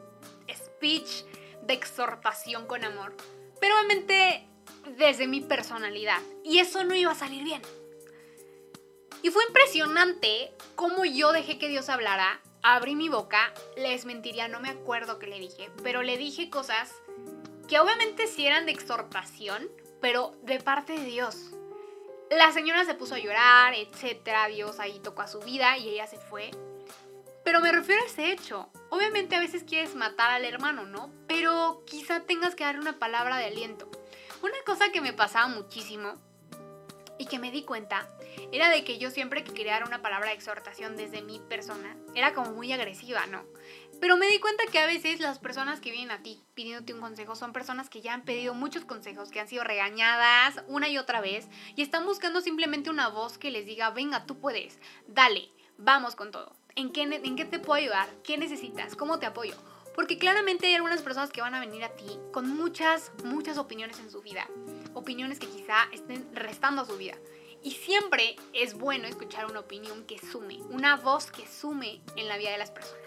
speech 0.53 1.25
de 1.63 1.75
exhortación 1.75 2.67
con 2.67 2.85
amor. 2.85 3.17
Pero 3.61 3.77
obviamente 3.77 4.49
desde 4.97 5.27
mi 5.27 5.41
personalidad. 5.41 6.21
Y 6.45 6.59
eso 6.59 6.85
no 6.85 6.95
iba 6.95 7.13
a 7.13 7.17
salir 7.17 7.45
bien. 7.45 7.63
Y 9.23 9.31
fue 9.31 9.43
impresionante 9.47 10.53
cómo 10.75 11.05
yo 11.05 11.33
dejé 11.33 11.59
que 11.59 11.69
Dios 11.69 11.89
hablara, 11.89 12.43
abrí 12.63 12.95
mi 12.95 13.09
boca, 13.09 13.55
les 13.77 14.05
mentiría, 14.05 14.49
no 14.49 14.61
me 14.61 14.69
acuerdo 14.69 15.19
qué 15.19 15.27
le 15.27 15.39
dije, 15.39 15.71
pero 15.83 16.03
le 16.03 16.19
dije 16.19 16.51
cosas 16.51 16.93
que 17.69 17.79
obviamente 17.79 18.27
sí 18.27 18.47
eran 18.47 18.67
de 18.67 18.73
exhortación, 18.73 19.69
pero 20.01 20.33
de 20.43 20.61
parte 20.61 20.93
de 20.99 21.05
Dios. 21.05 21.51
La 22.31 22.53
señora 22.53 22.85
se 22.85 22.95
puso 22.95 23.15
a 23.15 23.19
llorar, 23.19 23.75
etcétera, 23.75 24.49
Dios 24.49 24.81
ahí 24.81 24.99
tocó 25.01 25.23
a 25.23 25.29
su 25.29 25.41
vida 25.41 25.77
y 25.79 25.89
ella 25.89 26.07
se 26.07 26.19
fue. 26.19 26.51
Pero 27.45 27.61
me 27.61 27.73
refiero 27.73 28.03
a 28.03 28.07
ese 28.07 28.33
hecho. 28.33 28.69
Obviamente 28.91 29.37
a 29.37 29.41
veces 29.41 29.65
quieres 29.65 29.95
matar 29.95 30.31
al 30.31 30.45
hermano, 30.45 30.87
¿no? 30.87 31.11
Pero 31.29 31.83
quizá 31.87 32.21
tengas 32.21 32.55
que 32.55 32.65
darle 32.65 32.81
una 32.81 32.99
palabra 32.99 33.37
de 33.37 33.47
aliento. 33.47 33.91
Una 34.43 34.57
cosa 34.67 34.91
que 34.91 35.01
me 35.01 35.13
pasaba 35.13 35.49
muchísimo 35.49 36.17
y 37.19 37.27
que 37.27 37.39
me 37.39 37.51
di 37.51 37.63
cuenta 37.63 38.09
era 38.53 38.71
de 38.71 38.85
que 38.85 38.99
yo 38.99 39.11
siempre 39.11 39.45
que 39.45 39.53
quería 39.53 39.73
dar 39.73 39.87
una 39.87 40.03
palabra 40.03 40.29
de 40.29 40.35
exhortación 40.35 40.97
desde 40.97 41.23
mi 41.23 41.41
persona, 41.41 41.97
era 42.15 42.35
como 42.35 42.53
muy 42.53 42.73
agresiva, 42.73 43.27
¿no? 43.27 43.45
Pero 44.01 44.17
me 44.17 44.27
di 44.27 44.39
cuenta 44.39 44.65
que 44.71 44.79
a 44.79 44.87
veces 44.87 45.21
las 45.21 45.39
personas 45.39 45.81
que 45.81 45.91
vienen 45.91 46.11
a 46.11 46.23
ti 46.23 46.45
pidiéndote 46.55 46.95
un 46.95 47.01
consejo 47.01 47.37
son 47.37 47.53
personas 47.53 47.89
que 47.89 48.01
ya 48.01 48.13
han 48.13 48.25
pedido 48.25 48.55
muchos 48.55 48.85
consejos, 48.85 49.31
que 49.31 49.41
han 49.41 49.49
sido 49.49 49.65
regañadas 49.65 50.63
una 50.69 50.89
y 50.89 50.99
otra 50.99 51.21
vez 51.21 51.49
y 51.77 51.83
están 51.83 52.05
buscando 52.05 52.41
simplemente 52.41 52.91
una 52.91 53.09
voz 53.09 53.39
que 53.39 53.51
les 53.51 53.67
diga, 53.67 53.91
venga, 53.91 54.27
tú 54.27 54.39
puedes, 54.39 54.79
dale, 55.07 55.51
vamos 55.79 56.17
con 56.17 56.31
todo. 56.31 56.55
¿En 56.77 56.93
qué, 56.93 57.03
¿En 57.03 57.37
qué 57.37 57.45
te 57.45 57.61
puedo 57.61 57.75
ayudar? 57.75 58.09
¿Qué 58.25 58.37
necesitas? 58.37 58.97
¿Cómo 58.97 59.19
te 59.19 59.27
apoyo? 59.27 59.55
Porque 59.95 60.19
claramente 60.19 60.67
hay 60.67 60.75
algunas 60.75 61.03
personas 61.03 61.31
que 61.31 61.41
van 61.41 61.55
a 61.55 61.61
venir 61.61 61.85
a 61.85 61.95
ti 61.95 62.19
con 62.33 62.49
muchas, 62.49 63.13
muchas 63.25 63.59
opiniones 63.59 64.01
en 64.01 64.11
su 64.11 64.23
vida. 64.23 64.49
Opiniones 64.95 65.39
que 65.39 65.47
quizá 65.47 65.85
estén 65.93 66.29
restando 66.35 66.83
a 66.83 66.87
su 66.87 66.97
vida. 66.97 67.17
Y 67.63 67.73
siempre 67.73 68.37
es 68.53 68.75
bueno 68.75 69.07
escuchar 69.07 69.47
una 69.47 69.61
opinión 69.61 70.05
que 70.05 70.19
sume, 70.19 70.59
una 70.71 70.97
voz 70.97 71.31
que 71.31 71.47
sume 71.47 72.01
en 72.17 72.29
la 72.29 72.37
vida 72.37 72.51
de 72.51 72.59
las 72.59 72.71
personas. 72.71 73.05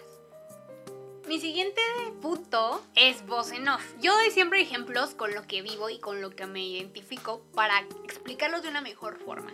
Mi 1.28 1.38
siguiente 1.38 1.82
punto 2.22 2.82
es 2.94 3.26
voz 3.26 3.52
en 3.52 3.68
off. 3.68 3.84
Yo 4.00 4.14
doy 4.14 4.30
siempre 4.30 4.62
ejemplos 4.62 5.10
con 5.10 5.34
lo 5.34 5.46
que 5.46 5.60
vivo 5.60 5.90
y 5.90 5.98
con 5.98 6.22
lo 6.22 6.30
que 6.30 6.46
me 6.46 6.66
identifico 6.66 7.42
para 7.54 7.80
explicarlos 8.02 8.62
de 8.62 8.70
una 8.70 8.80
mejor 8.80 9.18
forma. 9.18 9.52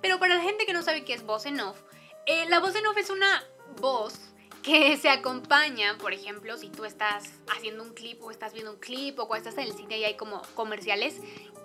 Pero 0.00 0.18
para 0.18 0.34
la 0.34 0.42
gente 0.42 0.66
que 0.66 0.72
no 0.72 0.82
sabe 0.82 1.04
qué 1.04 1.14
es 1.14 1.22
voz 1.22 1.46
en 1.46 1.60
off, 1.60 1.80
eh, 2.26 2.46
la 2.48 2.58
voz 2.58 2.74
en 2.74 2.86
off 2.86 2.96
es 2.96 3.08
una 3.08 3.44
voz 3.80 4.31
que 4.62 4.96
se 4.96 5.08
acompaña, 5.08 5.98
por 5.98 6.12
ejemplo, 6.12 6.56
si 6.56 6.68
tú 6.68 6.84
estás 6.84 7.30
haciendo 7.48 7.82
un 7.82 7.94
clip 7.94 8.22
o 8.22 8.30
estás 8.30 8.52
viendo 8.52 8.72
un 8.72 8.78
clip 8.78 9.18
o 9.18 9.26
cuando 9.26 9.48
estás 9.48 9.64
en 9.64 9.70
el 9.70 9.76
cine 9.76 9.98
y 9.98 10.04
hay 10.04 10.16
como 10.16 10.42
comerciales, 10.54 11.16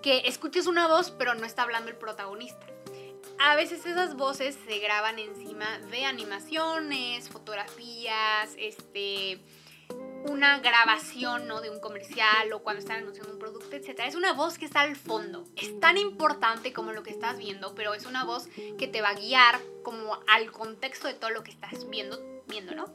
que 0.01 0.23
escuches 0.25 0.67
una 0.67 0.87
voz 0.87 1.11
pero 1.11 1.35
no 1.35 1.45
está 1.45 1.63
hablando 1.63 1.89
el 1.89 1.97
protagonista 1.97 2.65
a 3.39 3.55
veces 3.55 3.85
esas 3.85 4.15
voces 4.15 4.57
se 4.67 4.79
graban 4.79 5.19
encima 5.19 5.79
de 5.91 6.05
animaciones, 6.05 7.29
fotografías, 7.29 8.55
este, 8.57 9.39
una 10.25 10.59
grabación 10.59 11.47
¿no? 11.47 11.61
de 11.61 11.69
un 11.69 11.79
comercial 11.79 12.51
o 12.53 12.59
cuando 12.59 12.79
están 12.79 12.97
anunciando 12.97 13.31
un 13.31 13.39
producto, 13.39 13.75
etc. 13.75 14.01
Es 14.05 14.15
una 14.15 14.33
voz 14.33 14.57
que 14.57 14.65
está 14.65 14.81
al 14.81 14.95
fondo. 14.95 15.43
Es 15.55 15.79
tan 15.79 15.97
importante 15.97 16.73
como 16.73 16.91
lo 16.91 17.03
que 17.03 17.11
estás 17.11 17.37
viendo, 17.37 17.75
pero 17.75 17.93
es 17.93 18.05
una 18.05 18.23
voz 18.23 18.47
que 18.77 18.87
te 18.87 19.01
va 19.01 19.09
a 19.09 19.15
guiar 19.15 19.59
como 19.83 20.19
al 20.27 20.51
contexto 20.51 21.07
de 21.07 21.13
todo 21.13 21.29
lo 21.29 21.43
que 21.43 21.51
estás 21.51 21.87
viendo, 21.89 22.19
viendo 22.47 22.75
¿no? 22.75 22.93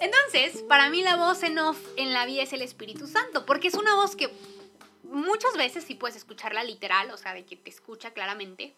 Entonces, 0.00 0.62
para 0.68 0.90
mí 0.90 1.02
la 1.02 1.16
voz 1.16 1.42
en 1.42 1.58
off 1.58 1.78
en 1.96 2.12
la 2.12 2.26
vida 2.26 2.42
es 2.42 2.52
el 2.52 2.62
Espíritu 2.62 3.06
Santo, 3.06 3.46
porque 3.46 3.68
es 3.68 3.74
una 3.74 3.94
voz 3.94 4.14
que 4.16 4.30
muchas 5.04 5.56
veces 5.56 5.84
sí 5.84 5.94
puedes 5.94 6.16
escucharla 6.16 6.64
literal, 6.64 7.10
o 7.10 7.16
sea, 7.16 7.34
de 7.34 7.44
que 7.44 7.56
te 7.56 7.70
escucha 7.70 8.12
claramente, 8.12 8.74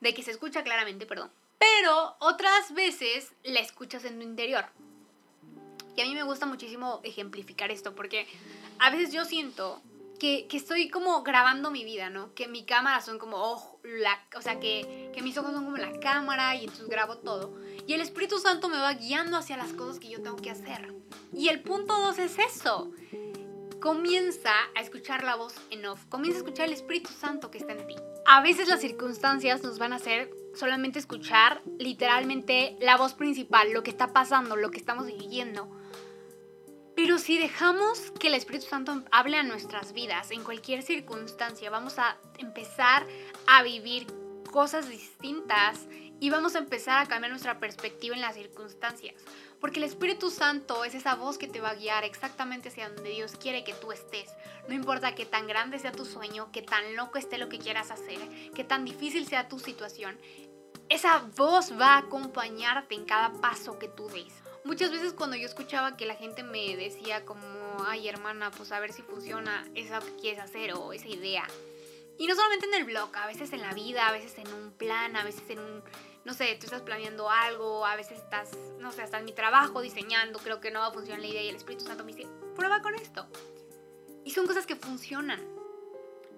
de 0.00 0.14
que 0.14 0.22
se 0.22 0.30
escucha 0.30 0.62
claramente, 0.62 1.06
perdón. 1.06 1.30
Pero 1.58 2.16
otras 2.20 2.72
veces 2.74 3.32
la 3.42 3.60
escuchas 3.60 4.04
en 4.04 4.18
tu 4.18 4.22
interior. 4.22 4.66
Y 5.96 6.00
a 6.00 6.04
mí 6.04 6.14
me 6.14 6.24
gusta 6.24 6.46
muchísimo 6.46 7.00
ejemplificar 7.04 7.70
esto 7.70 7.94
porque 7.94 8.26
a 8.78 8.90
veces 8.90 9.12
yo 9.12 9.24
siento 9.24 9.80
que, 10.18 10.46
estoy 10.52 10.88
como 10.88 11.22
grabando 11.22 11.70
mi 11.70 11.84
vida, 11.84 12.10
¿no? 12.10 12.34
Que 12.34 12.48
mi 12.48 12.64
cámara 12.64 13.00
son 13.00 13.18
como, 13.18 13.36
oh, 13.36 13.80
la, 13.82 14.18
o 14.36 14.42
sea, 14.42 14.60
que, 14.60 15.10
que 15.14 15.22
mis 15.22 15.36
ojos 15.36 15.52
son 15.52 15.64
como 15.64 15.76
la 15.76 15.98
cámara 16.00 16.54
y 16.56 16.60
entonces 16.60 16.88
grabo 16.88 17.18
todo. 17.18 17.54
Y 17.86 17.92
el 17.94 18.00
Espíritu 18.00 18.38
Santo 18.38 18.68
me 18.68 18.78
va 18.78 18.94
guiando 18.94 19.36
hacia 19.36 19.56
las 19.56 19.72
cosas 19.72 19.98
que 19.98 20.08
yo 20.08 20.22
tengo 20.22 20.36
que 20.36 20.50
hacer. 20.50 20.94
Y 21.32 21.48
el 21.48 21.62
punto 21.62 21.98
dos 21.98 22.18
es 22.18 22.38
eso. 22.38 22.92
Comienza 23.80 24.52
a 24.74 24.80
escuchar 24.80 25.24
la 25.24 25.34
voz 25.34 25.54
en 25.70 25.84
off. 25.84 26.06
Comienza 26.06 26.38
a 26.38 26.42
escuchar 26.42 26.66
el 26.66 26.72
Espíritu 26.72 27.10
Santo 27.10 27.50
que 27.50 27.58
está 27.58 27.72
en 27.72 27.86
ti. 27.86 27.96
a 28.26 28.40
veces 28.40 28.68
las 28.68 28.80
circunstancias 28.80 29.62
nos 29.62 29.78
van 29.78 29.92
a 29.92 29.96
hacer 29.96 30.30
solamente 30.54 30.98
escuchar 30.98 31.62
literalmente 31.78 32.76
la 32.80 32.96
voz 32.96 33.14
principal, 33.14 33.72
lo 33.72 33.82
que 33.82 33.90
está 33.90 34.12
pasando, 34.12 34.56
lo 34.56 34.70
que 34.70 34.78
estamos 34.78 35.06
viviendo. 35.06 35.68
Pero 36.96 37.18
si 37.18 37.38
dejamos 37.38 38.12
que 38.20 38.28
el 38.28 38.34
Espíritu 38.34 38.66
Santo 38.66 39.02
hable 39.10 39.36
a 39.36 39.42
nuestras 39.42 39.92
vidas 39.92 40.30
en 40.30 40.44
cualquier 40.44 40.82
circunstancia, 40.82 41.68
vamos 41.68 41.98
a 41.98 42.16
empezar 42.38 43.04
a 43.46 43.62
vivir 43.62 44.06
cosas 44.52 44.88
distintas 44.88 45.88
y 46.20 46.30
vamos 46.30 46.54
a 46.54 46.58
empezar 46.58 47.02
a 47.02 47.08
cambiar 47.08 47.32
nuestra 47.32 47.58
perspectiva 47.58 48.14
en 48.14 48.20
las 48.20 48.36
circunstancias. 48.36 49.16
Porque 49.60 49.80
el 49.80 49.84
Espíritu 49.84 50.30
Santo 50.30 50.84
es 50.84 50.94
esa 50.94 51.16
voz 51.16 51.36
que 51.36 51.48
te 51.48 51.60
va 51.60 51.70
a 51.70 51.74
guiar 51.74 52.04
exactamente 52.04 52.68
hacia 52.68 52.88
donde 52.88 53.10
Dios 53.10 53.36
quiere 53.36 53.64
que 53.64 53.74
tú 53.74 53.90
estés. 53.90 54.30
No 54.68 54.74
importa 54.74 55.16
que 55.16 55.26
tan 55.26 55.48
grande 55.48 55.80
sea 55.80 55.90
tu 55.90 56.04
sueño, 56.04 56.52
que 56.52 56.62
tan 56.62 56.94
loco 56.94 57.18
esté 57.18 57.38
lo 57.38 57.48
que 57.48 57.58
quieras 57.58 57.90
hacer, 57.90 58.20
que 58.54 58.62
tan 58.62 58.84
difícil 58.84 59.26
sea 59.26 59.48
tu 59.48 59.58
situación, 59.58 60.16
esa 60.88 61.24
voz 61.36 61.72
va 61.78 61.94
a 61.94 61.98
acompañarte 61.98 62.94
en 62.94 63.04
cada 63.04 63.32
paso 63.40 63.78
que 63.78 63.88
tú 63.88 64.06
des. 64.08 64.43
Muchas 64.64 64.90
veces 64.90 65.12
cuando 65.12 65.36
yo 65.36 65.44
escuchaba 65.44 65.94
que 65.94 66.06
la 66.06 66.14
gente 66.14 66.42
me 66.42 66.74
decía 66.74 67.26
como, 67.26 67.84
ay 67.86 68.08
hermana, 68.08 68.50
pues 68.50 68.72
a 68.72 68.80
ver 68.80 68.94
si 68.94 69.02
funciona 69.02 69.68
eso 69.74 70.00
que 70.00 70.16
quieres 70.16 70.40
hacer 70.40 70.72
o 70.72 70.94
esa 70.94 71.06
idea. 71.06 71.46
Y 72.16 72.26
no 72.26 72.34
solamente 72.34 72.66
en 72.66 72.74
el 72.74 72.84
blog, 72.84 73.14
a 73.14 73.26
veces 73.26 73.52
en 73.52 73.60
la 73.60 73.74
vida, 73.74 74.08
a 74.08 74.12
veces 74.12 74.38
en 74.38 74.50
un 74.54 74.72
plan, 74.72 75.16
a 75.16 75.24
veces 75.24 75.42
en 75.50 75.58
un, 75.58 75.82
no 76.24 76.32
sé, 76.32 76.56
tú 76.58 76.64
estás 76.64 76.80
planeando 76.80 77.28
algo, 77.28 77.84
a 77.84 77.94
veces 77.94 78.18
estás, 78.18 78.56
no 78.78 78.90
sé, 78.90 79.02
hasta 79.02 79.18
en 79.18 79.26
mi 79.26 79.32
trabajo 79.32 79.82
diseñando, 79.82 80.38
creo 80.38 80.62
que 80.62 80.70
no 80.70 80.80
va 80.80 80.86
a 80.86 80.92
funcionar 80.92 81.20
la 81.20 81.26
idea 81.26 81.42
y 81.42 81.48
el 81.50 81.56
Espíritu 81.56 81.84
Santo 81.84 82.02
me 82.02 82.14
dice, 82.14 82.26
prueba 82.56 82.80
con 82.80 82.94
esto. 82.94 83.26
Y 84.24 84.30
son 84.30 84.46
cosas 84.46 84.64
que 84.64 84.76
funcionan. 84.76 85.46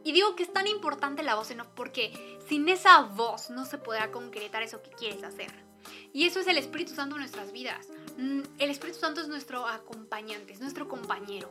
Y 0.03 0.11
digo 0.11 0.35
que 0.35 0.43
es 0.43 0.53
tan 0.53 0.67
importante 0.67 1.23
la 1.23 1.37
voz 1.37 1.53
en 1.53 1.61
off 1.61 1.69
porque 1.77 2.39
sin 2.49 2.69
esa 2.69 3.03
voz 3.03 3.51
no 3.51 3.65
se 3.65 3.79
podrá 3.79 4.11
concretar 4.11 4.65
eso 4.65 4.83
que 4.83 4.91
quieres 4.91 5.23
hacer. 5.23 5.66
Y 6.13 6.25
eso 6.27 6.41
es 6.41 6.47
el 6.47 6.59
Espíritu 6.59 6.95
Santo 6.95 7.17
en 7.17 7.21
nuestras 7.21 7.53
vidas. 7.53 7.89
Mm, 8.19 8.43
el 8.59 8.71
Espíritu 8.71 8.99
Santo 8.99 9.21
es 9.21 9.29
nuestro 9.29 9.67
acompañante, 9.67 10.53
es 10.53 10.61
nuestro 10.61 10.89
compañero. 10.89 11.51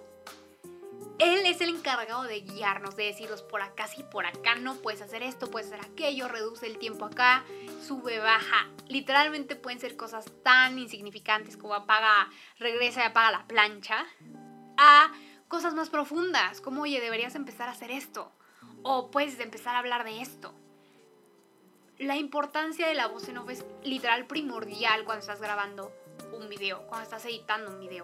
Él 1.18 1.46
es 1.46 1.62
el 1.62 1.70
encargado 1.70 2.24
de 2.24 2.42
guiarnos, 2.42 2.98
de 2.98 3.06
decirnos 3.06 3.42
por 3.42 3.62
acá 3.62 3.88
sí, 3.88 4.04
por 4.04 4.26
acá 4.26 4.56
no, 4.56 4.76
puedes 4.76 5.02
hacer 5.02 5.24
esto, 5.24 5.50
puedes 5.50 5.72
hacer 5.72 5.86
aquello, 5.86 6.28
reduce 6.28 6.68
el 6.68 6.78
tiempo 6.78 7.06
acá, 7.06 7.46
sube, 7.82 8.20
baja. 8.20 8.68
Literalmente 8.90 9.56
pueden 9.56 9.80
ser 9.80 9.96
cosas 9.96 10.26
tan 10.44 10.78
insignificantes 10.78 11.56
como 11.56 11.74
apaga, 11.74 12.30
regresa 12.60 13.02
y 13.02 13.04
apaga 13.06 13.32
la 13.32 13.48
plancha, 13.48 14.06
a 14.78 15.12
cosas 15.48 15.74
más 15.74 15.90
profundas, 15.90 16.60
como 16.60 16.82
oye, 16.82 17.00
deberías 17.00 17.36
empezar 17.36 17.70
a 17.70 17.72
hacer 17.72 17.92
esto 17.92 18.32
o 18.88 19.10
puedes 19.10 19.40
empezar 19.40 19.76
a 19.76 19.80
hablar 19.80 20.04
de 20.04 20.22
esto. 20.22 20.54
La 21.98 22.18
importancia 22.18 22.88
de 22.88 22.94
la 22.94 23.08
voz 23.08 23.30
en 23.30 23.38
off 23.38 23.50
es 23.50 23.64
literal 23.84 24.28
primordial 24.28 25.06
cuando 25.06 25.22
estás 25.22 25.40
grabando 25.40 25.94
un 26.34 26.50
video, 26.50 26.86
cuando 26.88 27.04
estás 27.04 27.26
editando 27.26 27.72
un 27.72 27.80
video. 27.80 28.04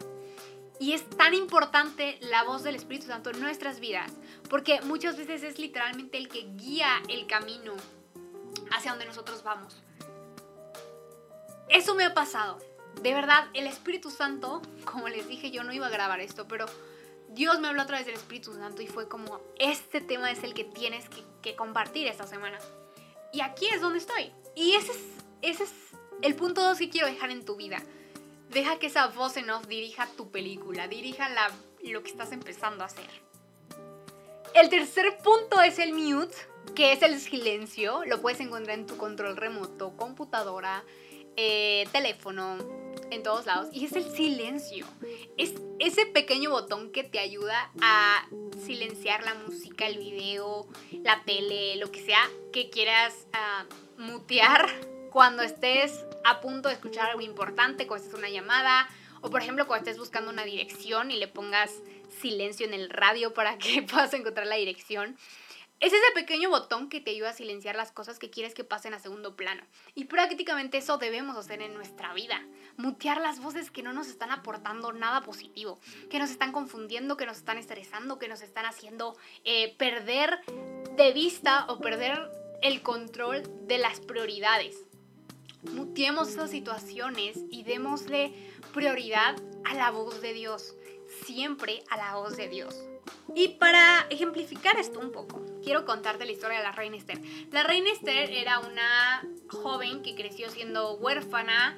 Y 0.80 0.94
es 0.94 1.08
tan 1.10 1.34
importante 1.34 2.18
la 2.22 2.44
voz 2.44 2.64
del 2.64 2.76
Espíritu 2.76 3.08
Santo 3.08 3.30
en 3.30 3.40
nuestras 3.42 3.80
vidas, 3.80 4.12
porque 4.50 4.82
muchas 4.82 5.18
veces 5.18 5.44
es 5.44 5.60
literalmente 5.60 6.18
el 6.18 6.30
que 6.30 6.48
guía 6.56 7.02
el 7.10 7.28
camino 7.28 7.74
hacia 8.72 8.92
donde 8.92 9.06
nosotros 9.06 9.44
vamos. 9.44 9.76
Eso 11.70 11.94
me 11.94 12.06
ha 12.06 12.14
pasado. 12.14 12.58
De 13.02 13.14
verdad, 13.14 13.48
el 13.54 13.68
Espíritu 13.68 14.10
Santo, 14.10 14.62
como 14.86 15.08
les 15.10 15.28
dije, 15.28 15.52
yo 15.52 15.64
no 15.64 15.74
iba 15.74 15.88
a 15.88 15.92
grabar 15.92 16.20
esto, 16.20 16.48
pero 16.48 16.66
Dios 17.30 17.60
me 17.60 17.68
habló 17.68 17.82
a 17.82 17.86
través 17.86 18.06
del 18.06 18.16
Espíritu 18.16 18.54
Santo 18.54 18.82
y 18.82 18.88
fue 18.88 19.08
como, 19.08 19.42
este 19.58 20.02
tema 20.02 20.32
es 20.32 20.44
el 20.44 20.54
que 20.54 20.64
tienes 20.64 21.06
que, 21.42 21.56
compartir 21.56 22.08
esta 22.08 22.28
semana. 22.28 22.60
Y 23.34 23.42
aquí 23.42 23.68
es 23.68 23.82
donde 23.82 24.00
estoy. 24.00 24.32
Y 24.56 24.74
ese 24.76 24.92
es, 24.92 25.00
ese 25.42 25.64
es 25.64 25.72
el 26.22 26.36
punto 26.36 26.62
2 26.62 26.78
que 26.78 26.90
quiero 26.90 27.08
dejar 27.08 27.32
en 27.32 27.46
tu 27.46 27.56
vida. 27.56 27.82
Deja 28.50 28.80
que 28.80 28.88
esa 28.88 29.08
voz 29.08 29.38
en 29.38 29.50
off 29.50 29.68
dirija 29.68 30.08
tu 30.18 30.30
película, 30.30 30.88
dirija 30.88 31.30
la, 31.30 31.52
lo 31.84 32.04
que 32.04 32.12
estás 32.12 32.32
empezando 32.32 32.84
a 32.84 32.88
hacer. 32.88 33.10
El 34.54 34.70
tercer 34.70 35.18
punto 35.24 35.62
es 35.62 35.80
el 35.80 35.94
mute, 35.94 36.36
que 36.76 36.92
es 36.92 37.02
el 37.02 37.20
silencio. 37.20 38.04
Lo 38.06 38.22
puedes 38.22 38.42
encontrar 38.42 38.78
en 38.78 38.86
tu 38.86 38.98
control 38.98 39.38
remoto, 39.38 39.96
computadora, 39.96 40.84
eh, 41.38 41.88
teléfono, 41.92 42.58
en 43.12 43.24
todos 43.24 43.46
lados. 43.46 43.70
Y 43.72 43.86
es 43.86 43.94
el 43.94 44.10
silencio. 44.10 44.88
Es 45.38 45.54
ese 45.80 46.06
pequeño 46.08 46.50
botón 46.50 46.92
que 46.92 47.04
te 47.04 47.20
ayuda 47.20 47.72
a 47.82 48.28
silenciar 48.66 49.24
la 49.24 49.36
música, 49.36 49.86
el 49.86 49.98
video, 49.98 50.68
la 51.04 51.24
tele, 51.24 51.76
lo 51.76 51.92
que 51.92 52.04
sea 52.04 52.22
que 52.52 52.70
quieras 52.70 53.28
ah, 53.34 53.66
mutear 53.98 54.68
cuando 55.12 55.44
estés 55.44 56.06
a 56.24 56.40
punto 56.42 56.70
de 56.70 56.76
escuchar 56.76 57.10
algo 57.10 57.22
importante, 57.22 57.86
cuando 57.86 58.06
estés 58.06 58.18
una 58.18 58.30
llamada, 58.30 58.88
o 59.22 59.30
por 59.30 59.42
ejemplo 59.42 59.68
cuando 59.68 59.90
estés 59.90 60.00
buscando 60.00 60.32
una 60.32 60.44
dirección 60.44 61.12
y 61.12 61.18
le 61.18 61.28
pongas 61.28 61.72
silencio 62.22 62.66
en 62.66 62.74
el 62.74 62.90
radio 62.90 63.34
para 63.34 63.58
que 63.58 63.82
puedas 63.90 64.14
encontrar 64.14 64.48
la 64.48 64.56
dirección. 64.56 65.18
Es 65.82 65.92
ese 65.94 66.12
pequeño 66.14 66.52
botón 66.52 66.90
que 66.90 67.02
te 67.02 67.10
ayuda 67.10 67.32
a 67.32 67.34
silenciar 67.34 67.76
las 67.76 67.92
cosas 67.92 68.20
que 68.20 68.30
quieres 68.30 68.54
que 68.54 68.64
pasen 68.64 68.94
a 68.94 69.00
segundo 69.00 69.36
plano. 69.36 69.64
Y 69.96 70.06
prácticamente 70.06 70.78
eso 70.78 71.00
debemos 71.00 71.36
hacer 71.36 71.60
en 71.64 71.74
nuestra 71.74 72.14
vida. 72.14 72.40
Mutear 72.78 73.20
las 73.20 73.40
voces 73.40 73.72
que 73.72 73.82
no 73.82 73.92
nos 73.92 74.08
están 74.08 74.30
aportando 74.30 74.94
nada 74.94 75.22
positivo, 75.22 75.80
que 76.12 76.20
nos 76.20 76.30
están 76.30 76.52
confundiendo, 76.52 77.18
que 77.18 77.26
nos 77.26 77.38
están 77.38 77.58
estresando, 77.58 78.20
que 78.20 78.28
nos 78.28 78.44
están 78.44 78.68
haciendo 78.68 79.18
eh, 79.44 79.76
perder 79.78 80.42
de 80.98 81.14
vista 81.14 81.66
o 81.68 81.80
perder 81.80 82.30
el 82.62 82.84
control 82.84 83.42
de 83.66 83.80
las 83.80 84.02
prioridades. 84.02 84.86
Mutiemos 85.64 86.30
esas 86.30 86.52
situaciones 86.52 87.40
y 87.50 87.64
démosle 87.64 88.36
prioridad 88.72 89.36
a 89.66 89.74
la 89.74 89.90
voz 89.90 90.22
de 90.22 90.34
Dios. 90.34 90.76
Siempre 91.26 91.84
a 91.90 91.98
la 91.98 92.18
voz 92.18 92.38
de 92.38 92.50
Dios. 92.50 92.84
Y 93.36 93.50
para 93.50 94.06
ejemplificar 94.10 94.78
esto 94.78 95.00
un 95.00 95.12
poco, 95.12 95.42
quiero 95.64 95.86
contarte 95.86 96.26
la 96.26 96.32
historia 96.32 96.58
de 96.58 96.64
la 96.64 96.72
reina 96.72 96.98
Esther. 96.98 97.20
La 97.52 97.64
reina 97.64 97.92
Esther 97.92 98.32
era 98.32 98.60
una 98.60 99.24
joven 99.50 100.02
que 100.04 100.16
creció 100.16 100.50
siendo 100.50 100.94
huérfana. 100.96 101.78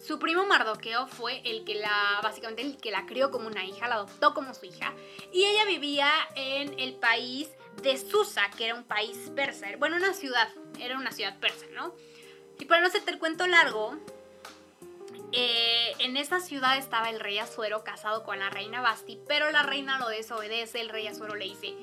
Su 0.00 0.18
primo 0.18 0.46
Mardoqueo 0.46 1.06
fue 1.08 1.42
el 1.44 1.64
que 1.64 1.74
la, 1.74 2.20
básicamente 2.22 2.62
el 2.62 2.76
que 2.76 2.90
la 2.90 3.06
crió 3.06 3.30
como 3.30 3.48
una 3.48 3.64
hija, 3.64 3.88
la 3.88 3.96
adoptó 3.96 4.32
como 4.32 4.54
su 4.54 4.66
hija. 4.66 4.94
Y 5.32 5.44
ella 5.44 5.64
vivía 5.64 6.10
en 6.36 6.78
el 6.78 6.94
país 6.94 7.48
de 7.82 7.96
Susa, 7.96 8.48
que 8.56 8.66
era 8.66 8.74
un 8.74 8.84
país 8.84 9.30
persa. 9.34 9.66
Bueno, 9.78 9.96
una 9.96 10.14
ciudad, 10.14 10.48
era 10.78 10.96
una 10.96 11.12
ciudad 11.12 11.38
persa, 11.38 11.66
¿no? 11.74 11.94
Y 12.58 12.64
para 12.64 12.80
no 12.80 12.88
hacerte 12.88 13.10
el 13.10 13.18
cuento 13.18 13.46
largo, 13.46 13.96
eh, 15.32 15.92
en 15.98 16.16
esa 16.16 16.40
ciudad 16.40 16.78
estaba 16.78 17.10
el 17.10 17.20
rey 17.20 17.38
Azuero 17.38 17.84
casado 17.84 18.24
con 18.24 18.38
la 18.38 18.50
reina 18.50 18.80
Basti, 18.80 19.20
pero 19.28 19.50
la 19.50 19.62
reina 19.62 19.98
lo 19.98 20.08
desobedece, 20.08 20.80
el 20.80 20.88
rey 20.88 21.06
Azuero 21.06 21.34
le 21.34 21.44
dice, 21.44 21.74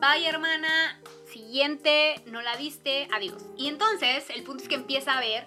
vaya 0.00 0.30
hermana, 0.30 1.00
siguiente, 1.30 2.20
no 2.26 2.40
la 2.40 2.56
diste, 2.56 3.06
adiós. 3.12 3.42
Y 3.56 3.68
entonces 3.68 4.28
el 4.30 4.42
punto 4.42 4.62
es 4.62 4.68
que 4.68 4.74
empieza 4.74 5.12
a 5.12 5.18
haber 5.18 5.46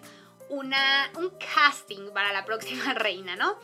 una, 0.49 1.11
un 1.17 1.31
casting 1.31 2.11
para 2.13 2.31
la 2.31 2.45
próxima 2.45 2.93
reina, 2.93 3.35
¿no? 3.35 3.57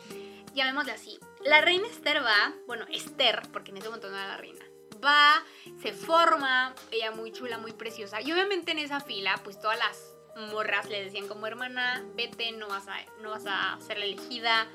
Llamémosle 0.54 0.92
así. 0.92 1.18
La 1.44 1.60
reina 1.60 1.86
Esther 1.86 2.22
va, 2.24 2.52
bueno, 2.66 2.84
Esther, 2.90 3.42
porque 3.52 3.70
en 3.70 3.78
ese 3.78 3.86
momento 3.86 4.10
no 4.10 4.16
era 4.16 4.26
la 4.26 4.36
reina, 4.36 4.64
va, 5.02 5.42
se 5.80 5.92
forma, 5.92 6.74
ella 6.90 7.12
muy 7.12 7.32
chula, 7.32 7.56
muy 7.56 7.72
preciosa. 7.72 8.20
Y 8.20 8.32
obviamente 8.32 8.72
en 8.72 8.80
esa 8.80 9.00
fila, 9.00 9.40
pues 9.44 9.60
todas 9.60 9.78
las 9.78 10.16
morras 10.52 10.88
le 10.88 11.04
decían 11.04 11.28
como 11.28 11.46
hermana, 11.46 12.04
vete, 12.14 12.52
no 12.52 12.68
vas 12.68 12.88
a, 12.88 12.96
no 13.22 13.30
vas 13.30 13.44
a 13.46 13.78
ser 13.80 13.98
elegida, 13.98 14.66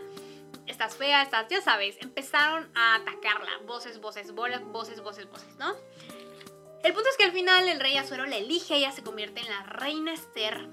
estás 0.68 0.96
fea, 0.96 1.22
estás, 1.22 1.48
ya 1.50 1.62
sabes, 1.62 1.98
empezaron 2.02 2.70
a 2.76 2.96
atacarla, 2.96 3.52
voces, 3.66 4.00
voces, 4.00 4.34
voces, 4.34 4.62
voces, 5.02 5.02
voces, 5.02 5.56
¿no? 5.58 5.76
El 6.84 6.94
punto 6.94 7.10
es 7.10 7.18
que 7.18 7.24
al 7.24 7.32
final 7.32 7.68
el 7.68 7.80
rey 7.80 7.98
Azuero 7.98 8.26
la 8.26 8.38
elige, 8.38 8.76
ella 8.76 8.92
se 8.92 9.04
convierte 9.04 9.42
en 9.42 9.50
la 9.50 9.64
reina 9.64 10.14
Esther 10.14 10.68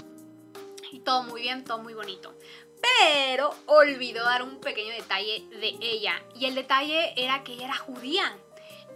y 0.90 1.00
todo 1.00 1.22
muy 1.22 1.42
bien, 1.42 1.64
todo 1.64 1.78
muy 1.78 1.94
bonito. 1.94 2.34
Pero 2.82 3.50
olvidó 3.66 4.24
dar 4.24 4.42
un 4.42 4.60
pequeño 4.60 4.92
detalle 4.92 5.44
de 5.50 5.76
ella 5.80 6.22
y 6.34 6.46
el 6.46 6.54
detalle 6.54 7.14
era 7.16 7.42
que 7.44 7.54
ella 7.54 7.64
era 7.66 7.76
judía. 7.76 8.36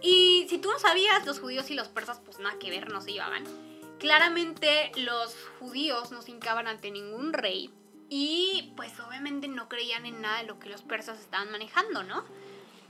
Y 0.01 0.45
si 0.49 0.59
tú 0.59 0.69
no 0.69 0.77
sabías, 0.77 1.25
los 1.25 1.39
judíos 1.39 1.71
y 1.71 1.73
los 1.73 1.87
persas 1.87 2.21
pues 2.23 2.37
nada 2.37 2.59
que 2.59 2.69
ver, 2.69 2.91
no 2.91 3.01
se 3.01 3.13
llevaban. 3.13 3.43
Claramente 3.97 4.91
los 4.97 5.35
judíos 5.59 6.11
no 6.11 6.21
se 6.21 6.31
hincaban 6.31 6.67
ante 6.67 6.91
ningún 6.91 7.33
rey 7.33 7.71
y 8.09 8.73
pues 8.75 8.99
obviamente 8.99 9.47
no 9.47 9.67
creían 9.67 10.05
en 10.05 10.21
nada 10.21 10.39
de 10.41 10.47
lo 10.47 10.59
que 10.59 10.69
los 10.69 10.81
persas 10.81 11.19
estaban 11.19 11.51
manejando, 11.51 12.03
¿no? 12.03 12.23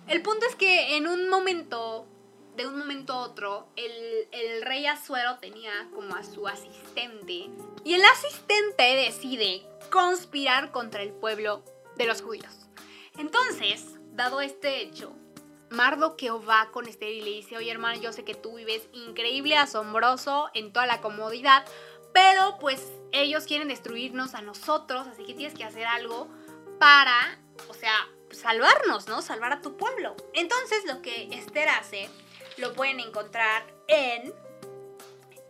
El 0.08 0.22
punto 0.22 0.46
es 0.46 0.56
que 0.56 0.96
en 0.96 1.08
un 1.08 1.30
momento, 1.30 2.08
de 2.56 2.68
un 2.68 2.78
momento 2.78 3.14
a 3.14 3.20
otro, 3.20 3.68
el, 3.76 4.28
el 4.32 4.62
rey 4.62 4.86
Azuero 4.86 5.38
tenía 5.40 5.72
como 5.94 6.16
a 6.16 6.24
su 6.24 6.48
asistente 6.48 7.50
y 7.84 7.94
el 7.94 8.04
asistente 8.04 8.84
decide 8.84 9.66
conspirar 9.92 10.72
contra 10.72 11.02
el 11.02 11.12
pueblo 11.12 11.64
de 11.98 12.06
los 12.06 12.22
judíos. 12.22 12.68
Entonces, 13.18 13.96
dado 14.14 14.42
este 14.42 14.82
hecho, 14.82 15.14
Mardoqueo 15.70 16.44
va 16.44 16.70
con 16.72 16.88
Esther 16.88 17.12
y 17.12 17.22
le 17.22 17.32
dice, 17.32 17.58
oye 17.58 17.72
hermano, 17.72 18.00
yo 18.00 18.14
sé 18.14 18.24
que 18.24 18.36
tú 18.36 18.56
vives 18.56 18.88
increíble, 18.94 19.58
asombroso, 19.58 20.50
en 20.54 20.72
toda 20.72 20.86
la 20.86 21.02
comodidad, 21.02 21.66
pero 22.18 22.58
pues 22.58 22.82
ellos 23.12 23.44
quieren 23.44 23.68
destruirnos 23.68 24.34
a 24.34 24.42
nosotros, 24.42 25.06
así 25.06 25.24
que 25.24 25.36
tienes 25.36 25.54
que 25.54 25.64
hacer 25.64 25.86
algo 25.86 26.28
para, 26.80 27.38
o 27.68 27.76
sea, 27.76 27.94
salvarnos, 28.32 29.08
¿no? 29.08 29.22
Salvar 29.22 29.54
a 29.54 29.62
tu 29.62 29.78
pueblo. 29.78 30.16
Entonces 30.34 30.84
lo 30.86 31.04
que 31.04 31.30
Esther 31.32 31.70
hace 31.70 32.10
lo 32.58 32.74
pueden 32.74 33.00
encontrar 33.02 33.72
en, 33.88 34.34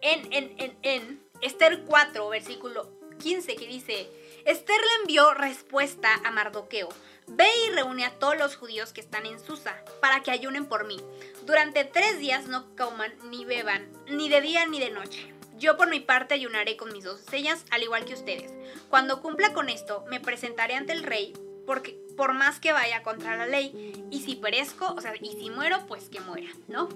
en, 0.01 0.33
en, 0.33 0.55
en, 0.59 0.77
en 0.81 1.23
Esther 1.39 1.85
4, 1.85 2.27
versículo 2.27 2.91
15, 3.19 3.55
que 3.55 3.65
dice, 3.65 4.09
Esther 4.43 4.81
le 4.81 5.01
envió 5.03 5.33
respuesta 5.35 6.19
a 6.25 6.31
Mardoqueo. 6.31 6.89
Ve 7.27 7.47
y 7.65 7.71
reúne 7.71 8.03
a 8.03 8.19
todos 8.19 8.37
los 8.37 8.57
judíos 8.57 8.91
que 8.91 8.99
están 8.99 9.25
en 9.25 9.39
Susa 9.39 9.81
para 10.01 10.21
que 10.21 10.31
ayunen 10.31 10.65
por 10.65 10.85
mí. 10.85 10.99
Durante 11.45 11.85
tres 11.85 12.19
días 12.19 12.47
no 12.47 12.75
coman 12.75 13.13
ni 13.29 13.45
beban, 13.45 13.89
ni 14.09 14.27
de 14.27 14.41
día 14.41 14.65
ni 14.65 14.81
de 14.81 14.91
noche. 14.91 15.36
Yo 15.57 15.75
por 15.75 15.89
mi 15.89 15.99
parte 15.99 16.35
ayunaré 16.35 16.77
con 16.77 16.93
mis 16.93 17.03
dos 17.03 17.19
sellas, 17.21 17.65
al 17.71 17.83
igual 17.83 18.05
que 18.05 18.13
ustedes. 18.13 18.53
Cuando 18.89 19.21
cumpla 19.21 19.53
con 19.53 19.69
esto, 19.69 20.05
me 20.07 20.19
presentaré 20.19 20.75
ante 20.75 20.93
el 20.93 21.03
rey, 21.03 21.33
porque 21.65 21.97
por 22.15 22.33
más 22.33 22.59
que 22.59 22.71
vaya 22.71 23.03
contra 23.03 23.35
la 23.35 23.47
ley, 23.47 23.93
y 24.11 24.21
si 24.21 24.35
perezco, 24.35 24.93
o 24.93 25.01
sea, 25.01 25.13
y 25.19 25.33
si 25.33 25.49
muero, 25.49 25.85
pues 25.87 26.09
que 26.09 26.19
muera, 26.19 26.49
¿no? 26.67 26.89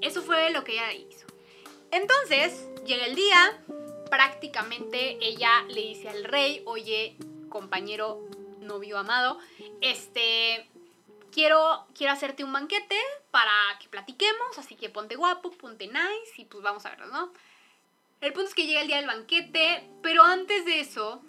Eso 0.00 0.22
fue 0.22 0.50
lo 0.50 0.64
que 0.64 0.72
ella 0.72 0.92
hizo. 0.92 1.26
Entonces, 1.90 2.68
llega 2.84 3.06
el 3.06 3.14
día, 3.14 3.62
prácticamente 4.10 5.18
ella 5.20 5.62
le 5.68 5.80
dice 5.80 6.08
al 6.08 6.24
rey, 6.24 6.62
oye, 6.66 7.16
compañero, 7.48 8.28
novio 8.60 8.98
amado, 8.98 9.38
este, 9.80 10.68
quiero, 11.32 11.86
quiero 11.94 12.12
hacerte 12.12 12.44
un 12.44 12.52
banquete 12.52 12.96
para 13.30 13.52
que 13.80 13.88
platiquemos, 13.88 14.58
así 14.58 14.76
que 14.76 14.88
ponte 14.88 15.16
guapo, 15.16 15.50
ponte 15.52 15.86
nice 15.86 16.32
y 16.36 16.44
pues 16.44 16.62
vamos 16.62 16.84
a 16.86 16.90
verlo, 16.90 17.06
¿no? 17.06 17.32
El 18.20 18.34
punto 18.34 18.48
es 18.50 18.54
que 18.54 18.66
llega 18.66 18.82
el 18.82 18.86
día 18.86 18.98
del 18.98 19.06
banquete, 19.06 19.88
pero 20.02 20.22
antes 20.22 20.66
de 20.66 20.80
eso, 20.80 21.22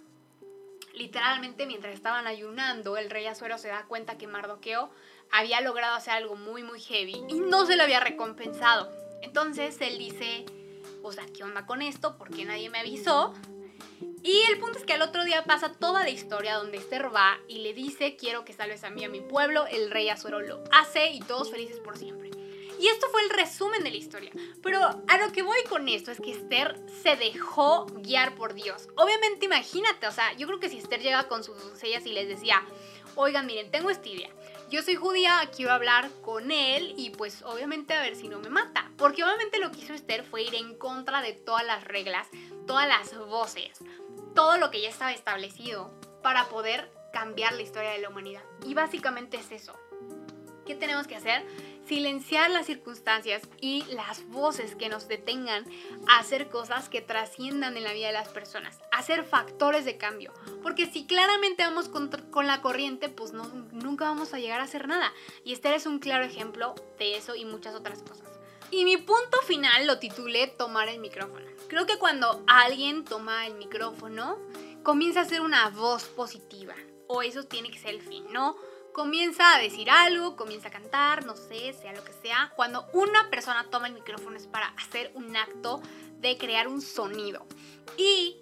literalmente 0.93 1.65
mientras 1.65 1.93
estaban 1.93 2.27
ayunando, 2.27 2.97
el 2.97 3.09
rey 3.09 3.27
Azuero 3.27 3.57
se 3.57 3.69
da 3.69 3.85
cuenta 3.85 4.17
que 4.17 4.27
Mardoqueo 4.27 4.91
había 5.31 5.61
logrado 5.61 5.95
hacer 5.95 6.13
algo 6.13 6.35
muy 6.35 6.63
muy 6.63 6.81
heavy 6.81 7.23
y 7.29 7.39
no 7.39 7.65
se 7.65 7.77
lo 7.77 7.83
había 7.83 8.01
recompensado. 8.01 8.91
Entonces 9.21 9.79
él 9.79 9.97
dice, 9.97 10.43
o 11.01 11.13
sea, 11.13 11.25
¿qué 11.33 11.45
onda 11.45 11.65
con 11.65 11.81
esto? 11.81 12.17
¿Por 12.17 12.29
qué 12.29 12.43
nadie 12.43 12.69
me 12.69 12.79
avisó? 12.79 13.33
Y 14.21 14.37
el 14.49 14.59
punto 14.59 14.77
es 14.77 14.83
que 14.83 14.91
al 14.91 15.01
otro 15.01 15.23
día 15.23 15.45
pasa 15.45 15.71
toda 15.71 16.03
la 16.03 16.09
historia 16.09 16.55
donde 16.55 16.77
Esther 16.77 17.15
va 17.15 17.39
y 17.47 17.59
le 17.59 17.73
dice, 17.73 18.17
quiero 18.17 18.43
que 18.43 18.51
salves 18.51 18.83
a 18.83 18.89
mí 18.89 19.05
a 19.05 19.09
mi 19.09 19.21
pueblo, 19.21 19.65
el 19.67 19.91
rey 19.91 20.09
Azuero 20.09 20.41
lo 20.41 20.61
hace 20.73 21.11
y 21.11 21.21
todos 21.21 21.51
felices 21.51 21.79
por 21.79 21.97
siempre. 21.97 22.40
Y 22.81 22.87
esto 22.87 23.07
fue 23.11 23.21
el 23.21 23.29
resumen 23.29 23.83
de 23.83 23.91
la 23.91 23.97
historia. 23.97 24.31
Pero 24.63 24.79
a 24.79 25.17
lo 25.19 25.31
que 25.31 25.43
voy 25.43 25.59
con 25.69 25.87
esto 25.87 26.09
es 26.09 26.19
que 26.19 26.31
Esther 26.31 26.83
se 27.03 27.15
dejó 27.15 27.85
guiar 27.85 28.33
por 28.33 28.55
Dios. 28.55 28.87
Obviamente 28.95 29.45
imagínate, 29.45 30.07
o 30.07 30.11
sea, 30.11 30.33
yo 30.33 30.47
creo 30.47 30.59
que 30.59 30.67
si 30.67 30.79
Esther 30.79 30.99
llega 30.99 31.27
con 31.27 31.43
sus 31.43 31.63
doncellas 31.63 32.07
y 32.07 32.11
les 32.11 32.27
decía, 32.27 32.65
oigan, 33.13 33.45
miren, 33.45 33.69
tengo 33.69 33.91
esta 33.91 34.09
idea. 34.09 34.31
Yo 34.71 34.81
soy 34.81 34.95
judía, 34.95 35.47
quiero 35.55 35.73
hablar 35.73 36.09
con 36.23 36.49
él 36.49 36.95
y 36.97 37.11
pues 37.11 37.43
obviamente 37.43 37.93
a 37.93 38.01
ver 38.01 38.15
si 38.15 38.27
no 38.27 38.39
me 38.39 38.49
mata. 38.49 38.89
Porque 38.97 39.23
obviamente 39.23 39.59
lo 39.59 39.71
que 39.71 39.81
hizo 39.81 39.93
Esther 39.93 40.23
fue 40.23 40.41
ir 40.41 40.55
en 40.55 40.75
contra 40.75 41.21
de 41.21 41.33
todas 41.33 41.63
las 41.63 41.83
reglas, 41.83 42.27
todas 42.65 42.87
las 42.87 43.15
voces, 43.27 43.77
todo 44.33 44.57
lo 44.57 44.71
que 44.71 44.81
ya 44.81 44.89
estaba 44.89 45.11
establecido 45.11 45.91
para 46.23 46.49
poder 46.49 46.91
cambiar 47.13 47.53
la 47.53 47.61
historia 47.61 47.91
de 47.91 47.99
la 47.99 48.09
humanidad. 48.09 48.41
Y 48.65 48.73
básicamente 48.73 49.37
es 49.37 49.51
eso. 49.51 49.77
¿Qué 50.65 50.75
tenemos 50.75 51.07
que 51.07 51.15
hacer? 51.15 51.45
Silenciar 51.85 52.49
las 52.51 52.65
circunstancias 52.65 53.41
y 53.59 53.83
las 53.89 54.27
voces 54.29 54.75
que 54.75 54.89
nos 54.89 55.07
detengan 55.07 55.65
a 56.07 56.19
hacer 56.19 56.49
cosas 56.49 56.89
que 56.89 57.01
trasciendan 57.01 57.77
en 57.77 57.83
la 57.83 57.93
vida 57.93 58.07
de 58.07 58.13
las 58.13 58.29
personas, 58.29 58.79
hacer 58.91 59.23
factores 59.23 59.85
de 59.85 59.97
cambio. 59.97 60.33
Porque 60.61 60.85
si 60.85 61.05
claramente 61.05 61.63
vamos 61.63 61.89
con, 61.89 62.09
la 62.47 62.61
corriente, 62.61 63.09
pues 63.09 63.33
no, 63.33 63.43
nunca 63.71 64.05
vamos 64.05 64.33
a 64.33 64.39
llegar 64.39 64.61
a 64.61 64.65
hacer 64.65 64.87
nada. 64.87 65.11
Y 65.43 65.53
este 65.53 65.73
es 65.75 65.85
un 65.85 65.99
claro 65.99 66.23
ejemplo 66.23 66.75
de 66.97 67.17
eso 67.17 67.35
y 67.35 67.45
muchas 67.45 67.75
otras 67.75 68.01
cosas. 68.03 68.27
Y 68.69 68.85
mi 68.85 68.95
punto 68.97 69.37
final 69.45 69.85
lo 69.85 69.99
titulé 69.99 70.47
Tomar 70.47 70.87
el 70.87 70.99
micrófono. 70.99 71.45
Creo 71.67 71.85
que 71.85 71.99
cuando 71.99 72.43
alguien 72.47 73.03
toma 73.03 73.45
el 73.45 73.55
micrófono, 73.55 74.39
comienza 74.83 75.21
a 75.21 75.25
ser 75.25 75.41
una 75.41 75.69
voz 75.69 76.05
positiva. 76.05 76.75
O 77.07 77.21
eso 77.21 77.43
tiene 77.43 77.69
que 77.69 77.79
ser 77.79 77.95
el 77.95 78.01
fin, 78.01 78.25
¿no? 78.31 78.55
Comienza 78.93 79.55
a 79.55 79.59
decir 79.59 79.89
algo, 79.89 80.35
comienza 80.35 80.67
a 80.67 80.71
cantar, 80.71 81.25
no 81.25 81.35
sé, 81.35 81.73
sea 81.73 81.93
lo 81.93 82.03
que 82.03 82.13
sea. 82.13 82.51
Cuando 82.55 82.87
una 82.93 83.29
persona 83.29 83.67
toma 83.69 83.87
el 83.87 83.93
micrófono 83.93 84.37
es 84.37 84.47
para 84.47 84.67
hacer 84.69 85.11
un 85.15 85.35
acto 85.35 85.81
de 86.19 86.37
crear 86.37 86.67
un 86.67 86.81
sonido. 86.81 87.45
Y 87.97 88.37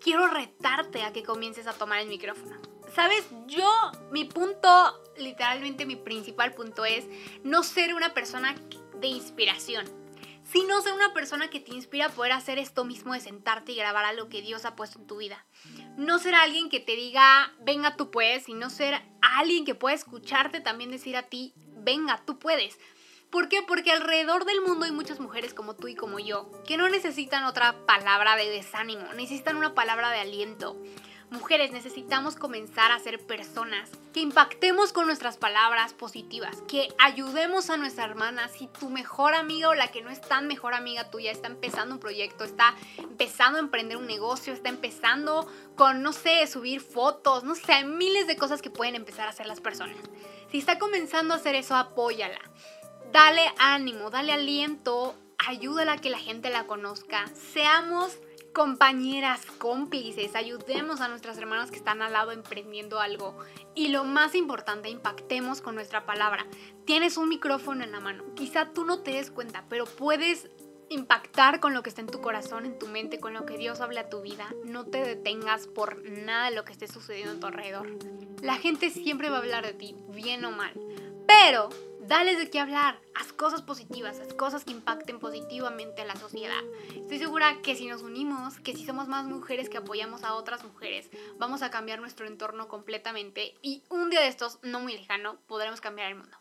quiero 0.00 0.28
retarte 0.28 1.02
a 1.02 1.12
que 1.12 1.22
comiences 1.22 1.66
a 1.66 1.72
tomar 1.72 2.00
el 2.00 2.08
micrófono. 2.08 2.56
Sabes, 2.94 3.26
yo, 3.46 3.70
mi 4.10 4.24
punto, 4.24 4.68
literalmente 5.16 5.86
mi 5.86 5.96
principal 5.96 6.54
punto 6.54 6.84
es 6.84 7.06
no 7.44 7.62
ser 7.62 7.94
una 7.94 8.14
persona 8.14 8.54
de 8.94 9.06
inspiración 9.06 9.86
sino 10.50 10.80
ser 10.80 10.94
una 10.94 11.12
persona 11.12 11.48
que 11.48 11.60
te 11.60 11.74
inspira 11.74 12.06
a 12.06 12.10
poder 12.10 12.32
hacer 12.32 12.58
esto 12.58 12.84
mismo 12.84 13.12
de 13.12 13.20
sentarte 13.20 13.72
y 13.72 13.76
grabar 13.76 14.04
algo 14.04 14.28
que 14.28 14.42
Dios 14.42 14.64
ha 14.64 14.76
puesto 14.76 14.98
en 14.98 15.06
tu 15.06 15.18
vida. 15.18 15.44
No 15.96 16.18
ser 16.18 16.34
alguien 16.34 16.70
que 16.70 16.80
te 16.80 16.96
diga, 16.96 17.52
venga, 17.60 17.96
tú 17.96 18.10
puedes, 18.10 18.44
sino 18.44 18.70
ser 18.70 19.02
alguien 19.20 19.64
que 19.64 19.74
pueda 19.74 19.94
escucharte 19.94 20.60
también 20.60 20.90
decir 20.90 21.16
a 21.16 21.24
ti, 21.24 21.52
venga, 21.56 22.22
tú 22.24 22.38
puedes. 22.38 22.78
¿Por 23.30 23.50
qué? 23.50 23.62
Porque 23.62 23.90
alrededor 23.90 24.46
del 24.46 24.62
mundo 24.62 24.86
hay 24.86 24.92
muchas 24.92 25.20
mujeres 25.20 25.52
como 25.52 25.76
tú 25.76 25.88
y 25.88 25.94
como 25.94 26.18
yo 26.18 26.50
que 26.66 26.78
no 26.78 26.88
necesitan 26.88 27.44
otra 27.44 27.84
palabra 27.84 28.36
de 28.36 28.48
desánimo, 28.48 29.12
necesitan 29.14 29.56
una 29.56 29.74
palabra 29.74 30.10
de 30.10 30.20
aliento. 30.20 30.80
Mujeres, 31.30 31.72
necesitamos 31.72 32.36
comenzar 32.36 32.90
a 32.90 32.98
ser 32.98 33.20
personas, 33.20 33.90
que 34.14 34.20
impactemos 34.20 34.94
con 34.94 35.06
nuestras 35.06 35.36
palabras 35.36 35.92
positivas, 35.92 36.62
que 36.66 36.88
ayudemos 36.98 37.68
a 37.68 37.76
nuestra 37.76 38.04
hermana. 38.04 38.48
Si 38.48 38.66
tu 38.66 38.88
mejor 38.88 39.34
amiga 39.34 39.68
o 39.68 39.74
la 39.74 39.88
que 39.88 40.00
no 40.00 40.08
es 40.08 40.22
tan 40.22 40.46
mejor 40.46 40.72
amiga 40.72 41.10
tuya 41.10 41.30
está 41.30 41.48
empezando 41.48 41.94
un 41.94 42.00
proyecto, 42.00 42.44
está 42.44 42.74
empezando 42.96 43.58
a 43.58 43.60
emprender 43.60 43.98
un 43.98 44.06
negocio, 44.06 44.54
está 44.54 44.70
empezando 44.70 45.46
con, 45.76 46.02
no 46.02 46.14
sé, 46.14 46.46
subir 46.46 46.80
fotos, 46.80 47.44
no 47.44 47.54
sé, 47.54 47.74
hay 47.74 47.84
miles 47.84 48.26
de 48.26 48.38
cosas 48.38 48.62
que 48.62 48.70
pueden 48.70 48.94
empezar 48.94 49.26
a 49.26 49.30
hacer 49.30 49.46
las 49.46 49.60
personas. 49.60 49.98
Si 50.50 50.56
está 50.56 50.78
comenzando 50.78 51.34
a 51.34 51.36
hacer 51.36 51.54
eso, 51.54 51.76
apóyala. 51.76 52.40
Dale 53.12 53.52
ánimo, 53.58 54.08
dale 54.08 54.32
aliento, 54.32 55.14
ayúdala 55.36 55.92
a 55.92 55.98
que 55.98 56.08
la 56.08 56.18
gente 56.18 56.48
la 56.48 56.66
conozca. 56.66 57.26
Seamos 57.52 58.16
compañeras, 58.58 59.46
cómplices, 59.58 60.34
ayudemos 60.34 61.00
a 61.00 61.06
nuestras 61.06 61.38
hermanas 61.38 61.70
que 61.70 61.76
están 61.76 62.02
al 62.02 62.12
lado 62.12 62.32
emprendiendo 62.32 62.98
algo. 62.98 63.38
Y 63.76 63.86
lo 63.86 64.02
más 64.02 64.34
importante, 64.34 64.90
impactemos 64.90 65.60
con 65.60 65.76
nuestra 65.76 66.06
palabra. 66.06 66.44
Tienes 66.84 67.18
un 67.18 67.28
micrófono 67.28 67.84
en 67.84 67.92
la 67.92 68.00
mano. 68.00 68.24
Quizá 68.34 68.72
tú 68.72 68.84
no 68.84 68.98
te 68.98 69.12
des 69.12 69.30
cuenta, 69.30 69.64
pero 69.68 69.84
puedes 69.84 70.50
impactar 70.88 71.60
con 71.60 71.72
lo 71.72 71.84
que 71.84 71.90
está 71.90 72.00
en 72.00 72.08
tu 72.08 72.20
corazón, 72.20 72.66
en 72.66 72.80
tu 72.80 72.88
mente, 72.88 73.20
con 73.20 73.32
lo 73.32 73.46
que 73.46 73.56
Dios 73.56 73.80
habla 73.80 74.00
a 74.00 74.08
tu 74.08 74.22
vida. 74.22 74.52
No 74.64 74.84
te 74.84 75.04
detengas 75.04 75.68
por 75.68 76.02
nada 76.02 76.50
de 76.50 76.56
lo 76.56 76.64
que 76.64 76.72
esté 76.72 76.88
sucediendo 76.88 77.34
a 77.34 77.38
tu 77.38 77.46
alrededor. 77.46 77.96
La 78.42 78.56
gente 78.56 78.90
siempre 78.90 79.30
va 79.30 79.36
a 79.36 79.40
hablar 79.40 79.64
de 79.64 79.74
ti, 79.74 79.94
bien 80.08 80.44
o 80.44 80.50
mal. 80.50 80.72
Pero 81.28 81.68
Dales 82.08 82.38
de 82.38 82.48
qué 82.48 82.58
hablar, 82.58 82.98
haz 83.14 83.34
cosas 83.34 83.60
positivas, 83.60 84.18
haz 84.18 84.32
cosas 84.32 84.64
que 84.64 84.70
impacten 84.70 85.18
positivamente 85.18 86.00
a 86.00 86.06
la 86.06 86.16
sociedad. 86.16 86.62
Estoy 86.96 87.18
segura 87.18 87.58
que 87.62 87.76
si 87.76 87.86
nos 87.86 88.00
unimos, 88.00 88.58
que 88.60 88.74
si 88.74 88.86
somos 88.86 89.08
más 89.08 89.26
mujeres 89.26 89.68
que 89.68 89.76
apoyamos 89.76 90.24
a 90.24 90.32
otras 90.32 90.64
mujeres, 90.64 91.10
vamos 91.36 91.60
a 91.60 91.70
cambiar 91.70 92.00
nuestro 92.00 92.26
entorno 92.26 92.66
completamente 92.66 93.56
y 93.60 93.82
un 93.90 94.08
día 94.08 94.22
de 94.22 94.28
estos, 94.28 94.58
no 94.62 94.80
muy 94.80 94.96
lejano, 94.96 95.36
podremos 95.46 95.82
cambiar 95.82 96.08
el 96.08 96.14
mundo. 96.14 96.34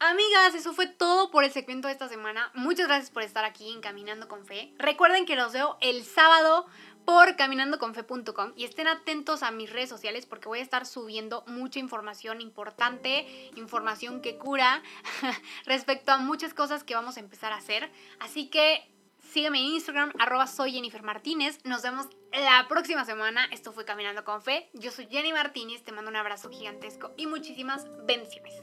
Amigas, 0.00 0.54
eso 0.54 0.72
fue 0.72 0.86
todo 0.86 1.30
por 1.30 1.44
el 1.44 1.52
segmento 1.52 1.86
de 1.86 1.92
esta 1.92 2.08
semana. 2.08 2.50
Muchas 2.54 2.88
gracias 2.88 3.10
por 3.10 3.22
estar 3.22 3.44
aquí 3.44 3.70
en 3.70 3.82
Caminando 3.82 4.26
con 4.26 4.44
Fe. 4.44 4.74
Recuerden 4.78 5.26
que 5.26 5.36
los 5.36 5.52
veo 5.52 5.76
el 5.82 6.02
sábado 6.04 6.66
por 7.10 7.34
caminandoconfe.com 7.34 8.52
y 8.54 8.64
estén 8.64 8.86
atentos 8.86 9.42
a 9.42 9.50
mis 9.50 9.68
redes 9.68 9.88
sociales 9.88 10.26
porque 10.26 10.46
voy 10.46 10.60
a 10.60 10.62
estar 10.62 10.86
subiendo 10.86 11.42
mucha 11.48 11.80
información 11.80 12.40
importante, 12.40 13.50
información 13.56 14.20
que 14.20 14.38
cura 14.38 14.80
respecto 15.66 16.12
a 16.12 16.18
muchas 16.18 16.54
cosas 16.54 16.84
que 16.84 16.94
vamos 16.94 17.16
a 17.16 17.20
empezar 17.20 17.52
a 17.52 17.56
hacer. 17.56 17.90
Así 18.20 18.46
que 18.46 18.88
sígueme 19.18 19.58
en 19.58 19.64
Instagram, 19.64 20.12
arroba 20.20 20.46
soy 20.46 20.70
Jennifer 20.70 21.02
Martínez. 21.02 21.58
Nos 21.64 21.82
vemos 21.82 22.06
la 22.30 22.66
próxima 22.68 23.04
semana. 23.04 23.44
Esto 23.50 23.72
fue 23.72 23.84
Caminando 23.84 24.24
con 24.24 24.40
Fe. 24.40 24.70
Yo 24.74 24.92
soy 24.92 25.08
Jenny 25.10 25.32
Martínez, 25.32 25.82
te 25.82 25.90
mando 25.90 26.12
un 26.12 26.16
abrazo 26.16 26.48
gigantesco 26.48 27.10
y 27.16 27.26
muchísimas 27.26 27.88
bendiciones. 28.06 28.54